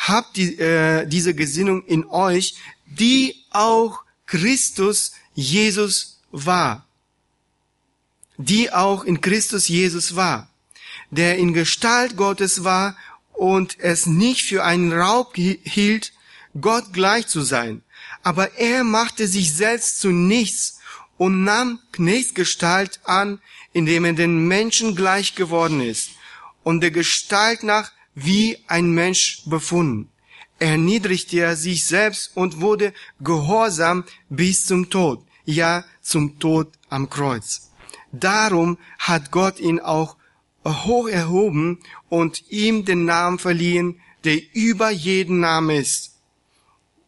Habt 0.08 0.36
die, 0.36 0.58
äh, 0.58 1.06
diese 1.06 1.34
Gesinnung 1.34 1.84
in 1.84 2.04
euch, 2.06 2.56
die 2.86 3.34
auch 3.50 4.02
Christus 4.26 5.12
Jesus 5.34 6.20
war. 6.30 6.86
Die 8.36 8.72
auch 8.72 9.04
in 9.04 9.20
Christus 9.20 9.68
Jesus 9.68 10.16
war. 10.16 10.48
Der 11.10 11.38
in 11.38 11.54
Gestalt 11.54 12.16
Gottes 12.16 12.64
war 12.64 12.96
und 13.32 13.78
es 13.80 14.06
nicht 14.06 14.42
für 14.42 14.64
einen 14.64 14.92
Raub 14.92 15.36
hielt, 15.36 16.12
Gott 16.60 16.92
gleich 16.92 17.26
zu 17.26 17.40
sein. 17.42 17.82
Aber 18.22 18.58
er 18.58 18.84
machte 18.84 19.26
sich 19.26 19.54
selbst 19.54 20.00
zu 20.00 20.10
nichts 20.10 20.80
und 21.16 21.44
nahm 21.44 21.80
Knechtsgestalt 21.92 23.00
an, 23.04 23.40
indem 23.72 24.04
er 24.04 24.12
den 24.12 24.46
Menschen 24.46 24.96
gleich 24.96 25.34
geworden 25.34 25.80
ist 25.80 26.10
und 26.62 26.80
der 26.80 26.90
Gestalt 26.90 27.62
nach 27.62 27.92
wie 28.14 28.58
ein 28.66 28.92
Mensch 28.92 29.42
befunden. 29.46 30.08
Erniedrigte 30.58 31.40
er 31.40 31.56
sich 31.56 31.84
selbst 31.84 32.30
und 32.36 32.60
wurde 32.60 32.92
gehorsam 33.20 34.04
bis 34.28 34.66
zum 34.66 34.88
Tod, 34.88 35.24
ja 35.44 35.84
zum 36.00 36.38
Tod 36.38 36.72
am 36.88 37.10
Kreuz. 37.10 37.70
Darum 38.12 38.78
hat 38.98 39.30
Gott 39.30 39.58
ihn 39.58 39.80
auch 39.80 40.16
hoch 40.64 41.08
erhoben 41.08 41.80
und 42.08 42.44
ihm 42.50 42.84
den 42.84 43.04
Namen 43.04 43.38
verliehen, 43.38 44.00
der 44.22 44.38
über 44.54 44.90
jeden 44.90 45.40
Namen 45.40 45.76
ist. 45.76 46.14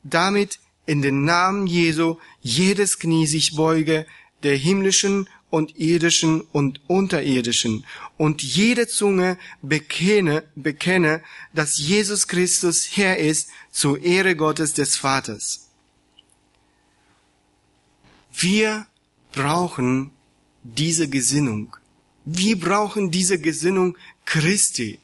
Damit 0.02 0.58
in 0.84 1.02
den 1.02 1.24
Namen 1.24 1.66
Jesu 1.66 2.16
jedes 2.40 2.98
Knie 2.98 3.26
sich 3.26 3.56
beuge, 3.56 4.06
der 4.42 4.56
himmlischen 4.56 5.28
und 5.56 5.76
irdischen 5.78 6.40
und 6.40 6.80
unterirdischen, 6.86 7.84
und 8.16 8.42
jede 8.42 8.86
Zunge 8.86 9.38
bekenne, 9.62 10.44
bekenne, 10.54 11.22
dass 11.52 11.78
Jesus 11.78 12.28
Christus 12.28 12.96
Herr 12.96 13.18
ist, 13.18 13.48
zur 13.70 14.00
Ehre 14.02 14.36
Gottes 14.36 14.74
des 14.74 14.96
Vaters. 14.96 15.68
Wir 18.32 18.86
brauchen 19.32 20.10
diese 20.62 21.08
Gesinnung. 21.08 21.76
Wir 22.24 22.58
brauchen 22.58 23.10
diese 23.10 23.38
Gesinnung 23.38 23.96
Christi. 24.24 24.98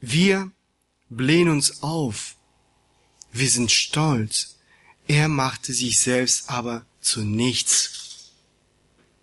Wir 0.00 0.50
blähen 1.08 1.48
uns 1.48 1.82
auf 1.82 2.36
wir 3.38 3.50
sind 3.50 3.70
stolz. 3.70 4.56
Er 5.06 5.28
machte 5.28 5.72
sich 5.74 5.98
selbst 5.98 6.48
aber 6.48 6.86
zu 7.06 7.22
nichts. 7.22 8.30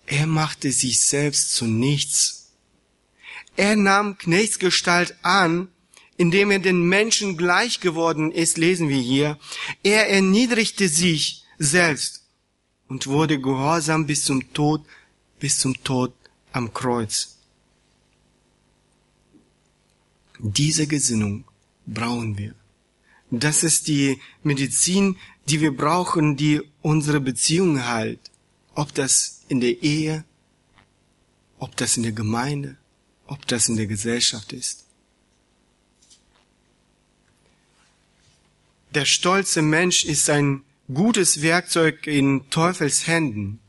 Er 0.05 0.27
machte 0.27 0.71
sich 0.71 1.01
selbst 1.01 1.55
zu 1.55 1.65
nichts. 1.65 2.51
Er 3.55 3.75
nahm 3.75 4.17
Knechtsgestalt 4.17 5.15
an, 5.21 5.69
indem 6.17 6.51
er 6.51 6.59
den 6.59 6.81
Menschen 6.84 7.38
gleich 7.38 7.79
geworden 7.79 8.31
ist, 8.31 8.57
lesen 8.57 8.89
wir 8.89 9.01
hier. 9.01 9.38
Er 9.84 10.09
erniedrigte 10.09 10.88
sich 10.88 11.45
selbst 11.57 12.23
und 12.88 13.07
wurde 13.07 13.39
gehorsam 13.39 14.05
bis 14.05 14.25
zum 14.25 14.53
Tod, 14.53 14.86
bis 15.39 15.59
zum 15.59 15.84
Tod 15.84 16.13
am 16.51 16.73
Kreuz. 16.73 17.38
Diese 20.39 20.88
Gesinnung 20.88 21.45
brauchen 21.86 22.38
wir. 22.38 22.53
Das 23.36 23.63
ist 23.63 23.88
die 23.88 24.21
Medizin, 24.43 25.17
die 25.49 25.59
wir 25.59 25.75
brauchen, 25.75 26.38
die 26.38 26.61
unsere 26.84 27.19
Beziehung 27.19 27.84
halt. 27.84 28.19
Ob 28.75 28.93
das 28.93 29.41
in 29.47 29.59
der 29.59 29.81
Ehe, 29.81 30.23
ob 31.57 31.75
das 31.75 31.97
in 31.97 32.03
der 32.03 32.11
Gemeinde, 32.11 32.77
ob 33.25 33.47
das 33.47 33.69
in 33.69 33.75
der 33.75 33.88
Gesellschaft 33.88 34.53
ist. 34.53 34.86
Der 38.93 39.05
stolze 39.05 39.63
Mensch 39.63 40.05
ist 40.05 40.29
ein 40.29 40.61
gutes 40.93 41.41
Werkzeug 41.41 42.05
in 42.05 42.47
Teufels 42.51 43.07
Händen. 43.07 43.59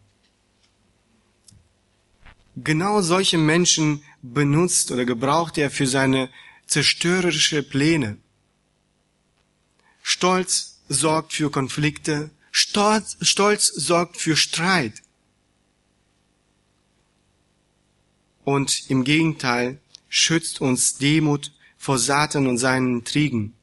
Genau 2.55 3.01
solche 3.01 3.39
Menschen 3.39 4.03
benutzt 4.21 4.93
oder 4.93 5.07
gebraucht 5.07 5.57
er 5.57 5.71
für 5.71 5.87
seine 5.87 6.29
zerstörerische 6.67 7.63
Pläne. 7.63 8.19
Stolz 10.07 10.81
sorgt 10.87 11.33
für 11.33 11.51
Konflikte. 11.51 12.29
Stolz, 12.53 13.17
Stolz 13.23 13.69
sorgt 13.69 14.19
für 14.19 14.37
Streit. 14.37 15.03
Und 18.45 18.91
im 18.91 19.05
Gegenteil 19.05 19.81
schützt 20.11 20.61
uns 20.61 20.99
Demut 20.99 21.53
vor 21.79 21.99
Satan 21.99 22.47
und 22.47 22.59
seinen 22.59 22.99
Intrigen. 22.99 23.55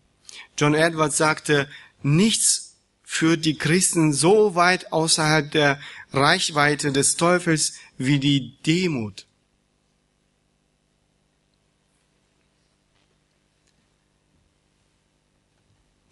John 0.57 0.73
Edwards 0.73 1.17
sagte, 1.17 1.69
nichts 2.01 2.75
führt 3.03 3.45
die 3.45 3.57
Christen 3.59 4.11
so 4.11 4.55
weit 4.55 4.91
außerhalb 4.91 5.51
der 5.51 5.79
Reichweite 6.11 6.91
des 6.91 7.17
Teufels 7.17 7.73
wie 7.99 8.19
die 8.19 8.57
Demut. 8.65 9.27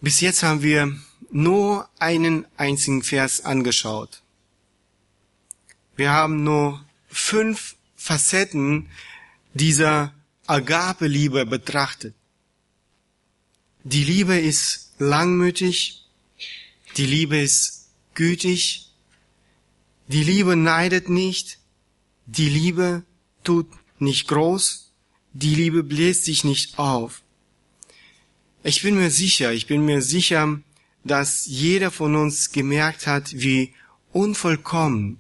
Bis 0.02 0.22
jetzt 0.22 0.44
haben 0.44 0.62
wir 0.62 0.98
nur 1.32 1.90
einen 2.00 2.46
einzigen 2.58 3.04
Vers 3.04 3.44
angeschaut. 3.44 4.22
Wir 5.98 6.12
haben 6.12 6.44
nur 6.44 6.86
fünf 7.10 7.76
Facetten 7.98 8.90
dieser 9.54 10.14
Agape-Liebe 10.48 11.46
betrachtet. 11.46 12.16
Die 13.84 14.04
Liebe 14.06 14.40
ist 14.40 14.94
langmütig, 15.00 16.06
die 16.96 17.06
Liebe 17.06 17.38
ist 17.40 17.90
gütig, 18.14 18.92
die 20.08 20.24
Liebe 20.24 20.56
neidet 20.56 21.10
nicht, 21.10 21.60
die 22.26 22.50
Liebe 22.50 23.04
tut 23.44 23.68
nicht 24.00 24.28
groß, 24.28 24.92
die 25.34 25.56
Liebe 25.56 25.84
bläst 25.84 26.26
sich 26.26 26.44
nicht 26.44 26.80
auf. 26.80 27.22
Ich 28.62 28.82
bin 28.82 28.96
mir 28.96 29.10
sicher, 29.10 29.54
ich 29.54 29.68
bin 29.68 29.86
mir 29.86 30.02
sicher, 30.02 30.60
dass 31.06 31.46
jeder 31.46 31.92
von 31.92 32.16
uns 32.16 32.52
gemerkt 32.52 33.08
hat, 33.08 33.32
wie 33.34 33.74
unvollkommen, 34.12 35.18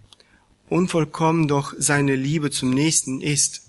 unvollkommen 0.68 1.48
doch 1.48 1.74
seine 1.78 2.16
Liebe 2.16 2.52
zum 2.52 2.72
Nächsten 2.72 3.22
ist. 3.22 3.62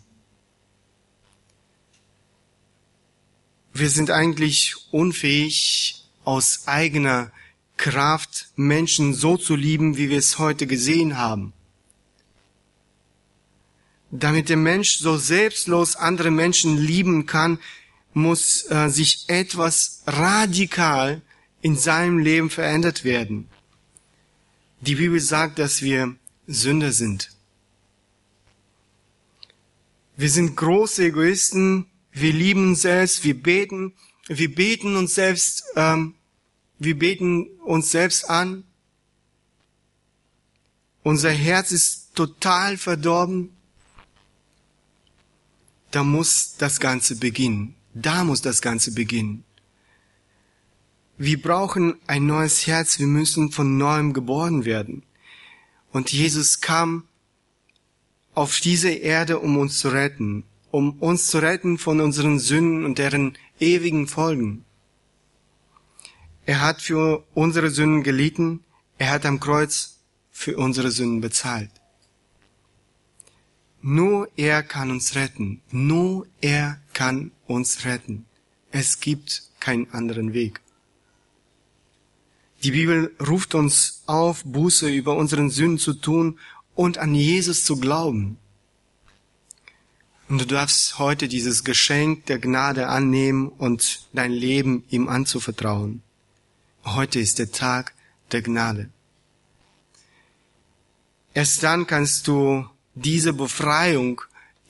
Wir 3.72 3.88
sind 3.88 4.10
eigentlich 4.10 4.74
unfähig, 4.90 5.96
aus 6.24 6.66
eigener 6.66 7.32
Kraft 7.76 8.48
Menschen 8.56 9.14
so 9.14 9.36
zu 9.36 9.54
lieben, 9.54 9.96
wie 9.96 10.10
wir 10.10 10.18
es 10.18 10.38
heute 10.38 10.66
gesehen 10.66 11.16
haben. 11.16 11.52
Damit 14.10 14.48
der 14.48 14.56
Mensch 14.56 14.98
so 14.98 15.16
selbstlos 15.16 15.96
andere 15.96 16.30
Menschen 16.30 16.76
lieben 16.76 17.26
kann, 17.26 17.58
muss 18.12 18.70
äh, 18.70 18.88
sich 18.88 19.28
etwas 19.28 20.02
radikal 20.06 21.22
in 21.62 21.76
seinem 21.76 22.18
Leben 22.18 22.50
verändert 22.50 23.04
werden. 23.04 23.48
Die 24.80 24.96
Bibel 24.96 25.20
sagt, 25.20 25.58
dass 25.58 25.82
wir 25.82 26.16
Sünder 26.46 26.92
sind. 26.92 27.30
Wir 30.16 30.30
sind 30.30 30.56
große 30.56 31.04
Egoisten, 31.04 31.86
wir 32.12 32.32
lieben 32.32 32.70
uns 32.70 32.82
selbst, 32.82 33.24
wir 33.24 33.40
beten, 33.40 33.94
wir 34.26 34.54
beten 34.54 34.96
uns 34.96 35.14
selbst, 35.14 35.64
ähm, 35.76 36.14
wir 36.78 36.98
beten 36.98 37.46
uns 37.60 37.90
selbst 37.90 38.28
an. 38.28 38.64
Unser 41.02 41.30
Herz 41.30 41.72
ist 41.72 42.14
total 42.14 42.76
verdorben. 42.76 43.56
Da 45.90 46.04
muss 46.04 46.54
das 46.58 46.80
Ganze 46.80 47.16
beginnen. 47.16 47.74
Da 47.94 48.24
muss 48.24 48.42
das 48.42 48.62
Ganze 48.62 48.92
beginnen. 48.92 49.44
Wir 51.18 51.40
brauchen 51.40 51.96
ein 52.06 52.26
neues 52.26 52.66
Herz, 52.66 52.98
wir 52.98 53.06
müssen 53.06 53.52
von 53.52 53.76
neuem 53.76 54.12
geboren 54.12 54.64
werden. 54.64 55.02
Und 55.92 56.12
Jesus 56.12 56.60
kam 56.60 57.04
auf 58.34 58.60
diese 58.60 58.90
Erde, 58.90 59.40
um 59.40 59.58
uns 59.58 59.78
zu 59.78 59.88
retten, 59.88 60.44
um 60.70 60.98
uns 61.00 61.26
zu 61.26 61.38
retten 61.38 61.78
von 61.78 62.00
unseren 62.00 62.38
Sünden 62.38 62.84
und 62.84 62.98
deren 62.98 63.36
ewigen 63.58 64.06
Folgen. 64.06 64.64
Er 66.46 66.60
hat 66.60 66.80
für 66.80 67.24
unsere 67.34 67.70
Sünden 67.70 68.02
gelitten, 68.02 68.64
er 68.98 69.10
hat 69.10 69.26
am 69.26 69.40
Kreuz 69.40 69.98
für 70.30 70.56
unsere 70.56 70.90
Sünden 70.90 71.20
bezahlt. 71.20 71.70
Nur 73.82 74.28
er 74.36 74.62
kann 74.62 74.90
uns 74.90 75.14
retten. 75.14 75.62
Nur 75.70 76.26
er 76.40 76.80
kann 76.92 77.32
uns 77.46 77.84
retten. 77.84 78.26
Es 78.70 79.00
gibt 79.00 79.42
keinen 79.58 79.90
anderen 79.92 80.34
Weg. 80.34 80.60
Die 82.62 82.72
Bibel 82.72 83.14
ruft 83.26 83.54
uns 83.54 84.02
auf, 84.06 84.44
Buße 84.44 84.90
über 84.90 85.16
unseren 85.16 85.48
Sünden 85.48 85.78
zu 85.78 85.94
tun 85.94 86.38
und 86.74 86.98
an 86.98 87.14
Jesus 87.14 87.64
zu 87.64 87.78
glauben. 87.78 88.36
Und 90.28 90.42
du 90.42 90.46
darfst 90.46 90.98
heute 90.98 91.26
dieses 91.26 91.64
Geschenk 91.64 92.26
der 92.26 92.38
Gnade 92.38 92.88
annehmen 92.88 93.48
und 93.48 94.06
dein 94.12 94.30
Leben 94.30 94.84
ihm 94.90 95.08
anzuvertrauen. 95.08 96.02
Heute 96.84 97.18
ist 97.18 97.38
der 97.38 97.50
Tag 97.50 97.94
der 98.30 98.42
Gnade. 98.42 98.90
Erst 101.34 101.62
dann 101.62 101.86
kannst 101.86 102.28
du 102.28 102.68
diese 102.94 103.32
Befreiung, 103.32 104.20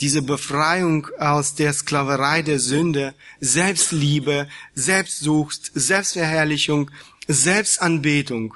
diese 0.01 0.23
Befreiung 0.23 1.09
aus 1.19 1.55
der 1.55 1.73
Sklaverei 1.73 2.43
der 2.43 2.59
Sünde, 2.59 3.15
Selbstliebe, 3.41 4.49
Selbstsucht, 4.75 5.71
Selbstverherrlichung, 5.75 6.91
Selbstanbetung 7.29 8.55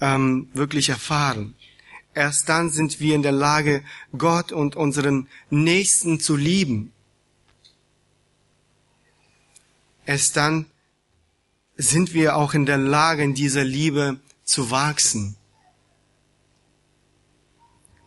ähm, 0.00 0.48
wirklich 0.52 0.88
erfahren. 0.88 1.54
Erst 2.14 2.48
dann 2.48 2.70
sind 2.70 3.00
wir 3.00 3.14
in 3.14 3.22
der 3.22 3.32
Lage, 3.32 3.84
Gott 4.16 4.50
und 4.50 4.74
unseren 4.74 5.28
Nächsten 5.48 6.18
zu 6.18 6.36
lieben. 6.36 6.92
Erst 10.06 10.36
dann 10.36 10.66
sind 11.76 12.12
wir 12.12 12.36
auch 12.36 12.52
in 12.52 12.66
der 12.66 12.78
Lage, 12.78 13.22
in 13.22 13.34
dieser 13.34 13.64
Liebe 13.64 14.18
zu 14.44 14.70
wachsen. 14.72 15.36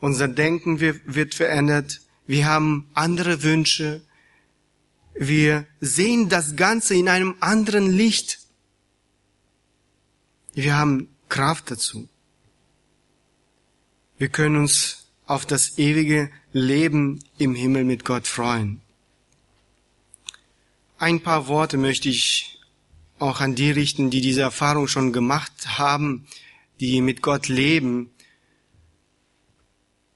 Unser 0.04 0.28
Denken 0.28 0.82
wird 0.82 1.34
verändert. 1.34 2.01
Wir 2.28 2.45
haben 2.45 2.89
andere 2.93 3.41
Wünsche. 3.41 4.01
Wir 5.16 5.66
sehen 5.80 6.28
das 6.28 6.58
Ganze 6.58 6.93
in 6.93 7.08
einem 7.08 7.36
anderen 7.39 7.89
Licht. 7.89 8.39
Wir 10.54 10.76
haben 10.76 11.08
Kraft 11.30 11.72
dazu. 11.72 12.10
Wir 14.18 14.28
können 14.28 14.58
uns 14.58 15.08
auf 15.26 15.45
das 15.45 15.78
ewige 15.78 16.30
Leben 16.51 17.24
im 17.38 17.56
Himmel 17.56 17.86
mit 17.86 18.04
Gott 18.04 18.28
freuen. 18.28 18.82
Ein 20.97 21.22
paar 21.22 21.47
Worte 21.47 21.78
möchte 21.78 22.10
ich 22.10 22.60
auch 23.20 23.39
an 23.39 23.56
die 23.56 23.72
richten, 23.72 24.10
die 24.10 24.20
diese 24.20 24.41
Erfahrung 24.41 24.89
schon 24.89 25.14
gemacht 25.14 25.78
haben, 25.78 26.28
die 26.82 26.99
mit 26.99 27.22
Gott 27.22 27.47
leben 27.47 28.12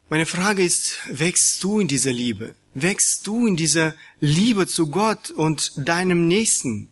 meine 0.09 0.25
Frage 0.25 0.63
ist, 0.63 0.99
wächst 1.09 1.63
du 1.63 1.79
in 1.79 1.87
dieser 1.87 2.13
Liebe? 2.13 2.55
Wächst 2.73 3.27
du 3.27 3.47
in 3.47 3.55
dieser 3.55 3.95
Liebe 4.19 4.67
zu 4.67 4.87
Gott 4.87 5.31
und 5.31 5.73
deinem 5.75 6.27
Nächsten? 6.27 6.89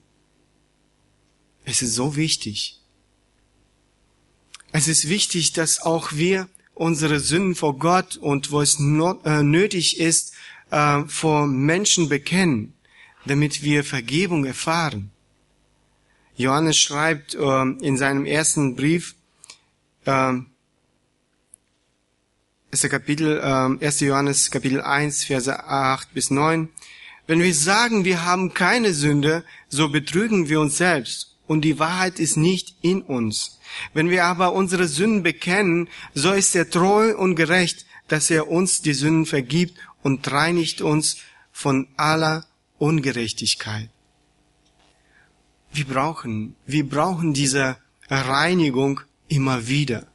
Es 1.63 1.81
ist 1.81 1.95
so 1.95 2.15
wichtig. 2.15 2.79
Es 4.71 4.87
ist 4.87 5.07
wichtig, 5.07 5.53
dass 5.53 5.81
auch 5.81 6.11
wir 6.13 6.49
unsere 6.73 7.19
Sünden 7.19 7.55
vor 7.55 7.79
Gott 7.79 8.17
und 8.17 8.51
wo 8.51 8.61
es 8.61 8.77
äh, 8.79 9.43
nötig 9.43 9.99
ist, 9.99 10.33
äh, 10.71 11.03
vor 11.07 11.47
Menschen 11.47 12.09
bekennen, 12.09 12.73
damit 13.25 13.63
wir 13.63 13.83
Vergebung 13.83 14.45
erfahren. 14.45 15.11
Johannes 16.35 16.77
schreibt 16.77 17.35
äh, 17.35 17.61
in 17.81 17.95
seinem 17.95 18.25
ersten 18.25 18.75
Brief, 18.75 19.15
äh, 22.71 22.73
ist 22.73 22.83
der 22.83 22.89
Kapitel, 22.89 23.39
äh, 23.39 23.85
1. 23.85 23.99
Johannes 24.01 24.51
Kapitel 24.51 24.81
1, 24.81 25.23
Verse 25.23 25.63
8 25.63 26.13
bis 26.13 26.31
9. 26.31 26.69
Wenn 27.27 27.41
wir 27.41 27.53
sagen, 27.53 28.05
wir 28.05 28.25
haben 28.25 28.53
keine 28.53 28.93
Sünde, 28.93 29.43
so 29.67 29.89
betrügen 29.89 30.49
wir 30.49 30.59
uns 30.59 30.77
selbst 30.77 31.35
und 31.47 31.61
die 31.61 31.79
Wahrheit 31.79 32.19
ist 32.19 32.37
nicht 32.37 32.75
in 32.81 33.01
uns. 33.01 33.59
Wenn 33.93 34.09
wir 34.09 34.25
aber 34.25 34.53
unsere 34.53 34.87
Sünden 34.87 35.23
bekennen, 35.23 35.89
so 36.13 36.31
ist 36.31 36.55
er 36.55 36.69
treu 36.69 37.15
und 37.15 37.35
gerecht, 37.35 37.85
dass 38.07 38.29
er 38.29 38.47
uns 38.47 38.81
die 38.81 38.93
Sünden 38.93 39.25
vergibt 39.25 39.77
und 40.03 40.31
reinigt 40.31 40.81
uns 40.81 41.17
von 41.51 41.87
aller 41.97 42.45
Ungerechtigkeit. 42.77 43.89
Wir 45.73 45.85
brauchen, 45.85 46.55
wir 46.65 46.87
brauchen 46.87 47.33
diese 47.33 47.77
Reinigung 48.09 49.01
immer 49.27 49.67
wieder. 49.67 50.07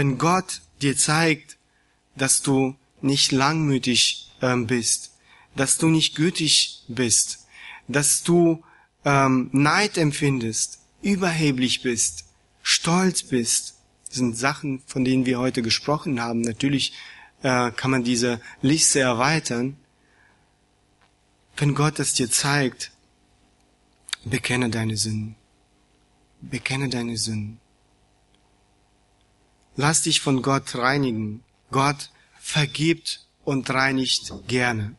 Wenn 0.00 0.16
Gott 0.16 0.62
dir 0.80 0.96
zeigt, 0.96 1.58
dass 2.16 2.40
du 2.40 2.74
nicht 3.02 3.32
langmütig 3.32 4.30
ähm, 4.40 4.66
bist, 4.66 5.12
dass 5.56 5.76
du 5.76 5.88
nicht 5.88 6.16
gütig 6.16 6.84
bist, 6.88 7.46
dass 7.86 8.22
du 8.22 8.64
ähm, 9.04 9.50
Neid 9.52 9.98
empfindest, 9.98 10.78
überheblich 11.02 11.82
bist, 11.82 12.24
stolz 12.62 13.24
bist, 13.24 13.74
das 14.06 14.16
sind 14.16 14.38
Sachen, 14.38 14.82
von 14.86 15.04
denen 15.04 15.26
wir 15.26 15.38
heute 15.38 15.60
gesprochen 15.60 16.18
haben. 16.18 16.40
Natürlich 16.40 16.94
äh, 17.42 17.70
kann 17.70 17.90
man 17.90 18.02
diese 18.02 18.40
Liste 18.62 19.00
erweitern. 19.00 19.76
Wenn 21.58 21.74
Gott 21.74 21.98
es 21.98 22.14
dir 22.14 22.30
zeigt, 22.30 22.90
bekenne 24.24 24.70
deine 24.70 24.96
Sünden. 24.96 25.36
Bekenne 26.40 26.88
deine 26.88 27.18
Sünden. 27.18 27.59
Lass 29.80 30.02
dich 30.02 30.20
von 30.20 30.42
Gott 30.42 30.74
reinigen. 30.74 31.42
Gott 31.70 32.10
vergibt 32.38 33.26
und 33.44 33.70
reinigt 33.70 34.30
gerne. 34.46 34.94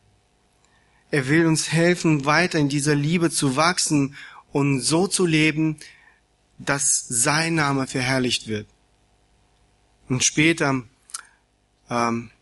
Er 1.12 1.28
will 1.28 1.46
uns 1.46 1.70
helfen, 1.70 2.24
weiter 2.24 2.58
in 2.58 2.68
dieser 2.68 2.96
Liebe 2.96 3.30
zu 3.30 3.54
wachsen 3.54 4.16
und 4.50 4.80
so 4.80 5.06
zu 5.06 5.24
leben, 5.24 5.76
dass 6.58 7.06
sein 7.06 7.54
Name 7.54 7.86
verherrlicht 7.86 8.48
wird. 8.48 8.66
Und 10.08 10.24
später 10.24 10.82
ähm, 11.88 12.32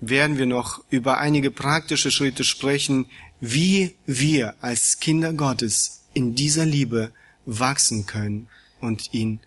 werden 0.00 0.38
wir 0.38 0.46
noch 0.46 0.84
über 0.90 1.18
einige 1.18 1.50
praktische 1.50 2.12
Schritte 2.12 2.44
sprechen, 2.44 3.06
wie 3.40 3.96
wir 4.06 4.54
als 4.60 5.00
Kinder 5.00 5.32
Gottes 5.32 6.04
in 6.14 6.36
dieser 6.36 6.66
Liebe 6.66 7.10
wachsen 7.46 8.06
können 8.06 8.46
und 8.80 9.12
ihn 9.12 9.40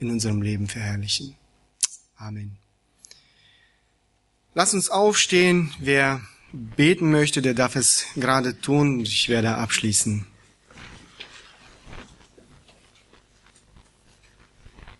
in 0.00 0.10
unserem 0.10 0.42
Leben 0.42 0.66
verherrlichen. 0.66 1.36
Amen. 2.24 2.56
Lass 4.54 4.72
uns 4.72 4.88
aufstehen. 4.88 5.74
Wer 5.78 6.22
beten 6.52 7.10
möchte, 7.10 7.42
der 7.42 7.52
darf 7.52 7.76
es 7.76 8.06
gerade 8.16 8.58
tun. 8.58 9.00
Ich 9.00 9.28
werde 9.28 9.56
abschließen. 9.56 10.26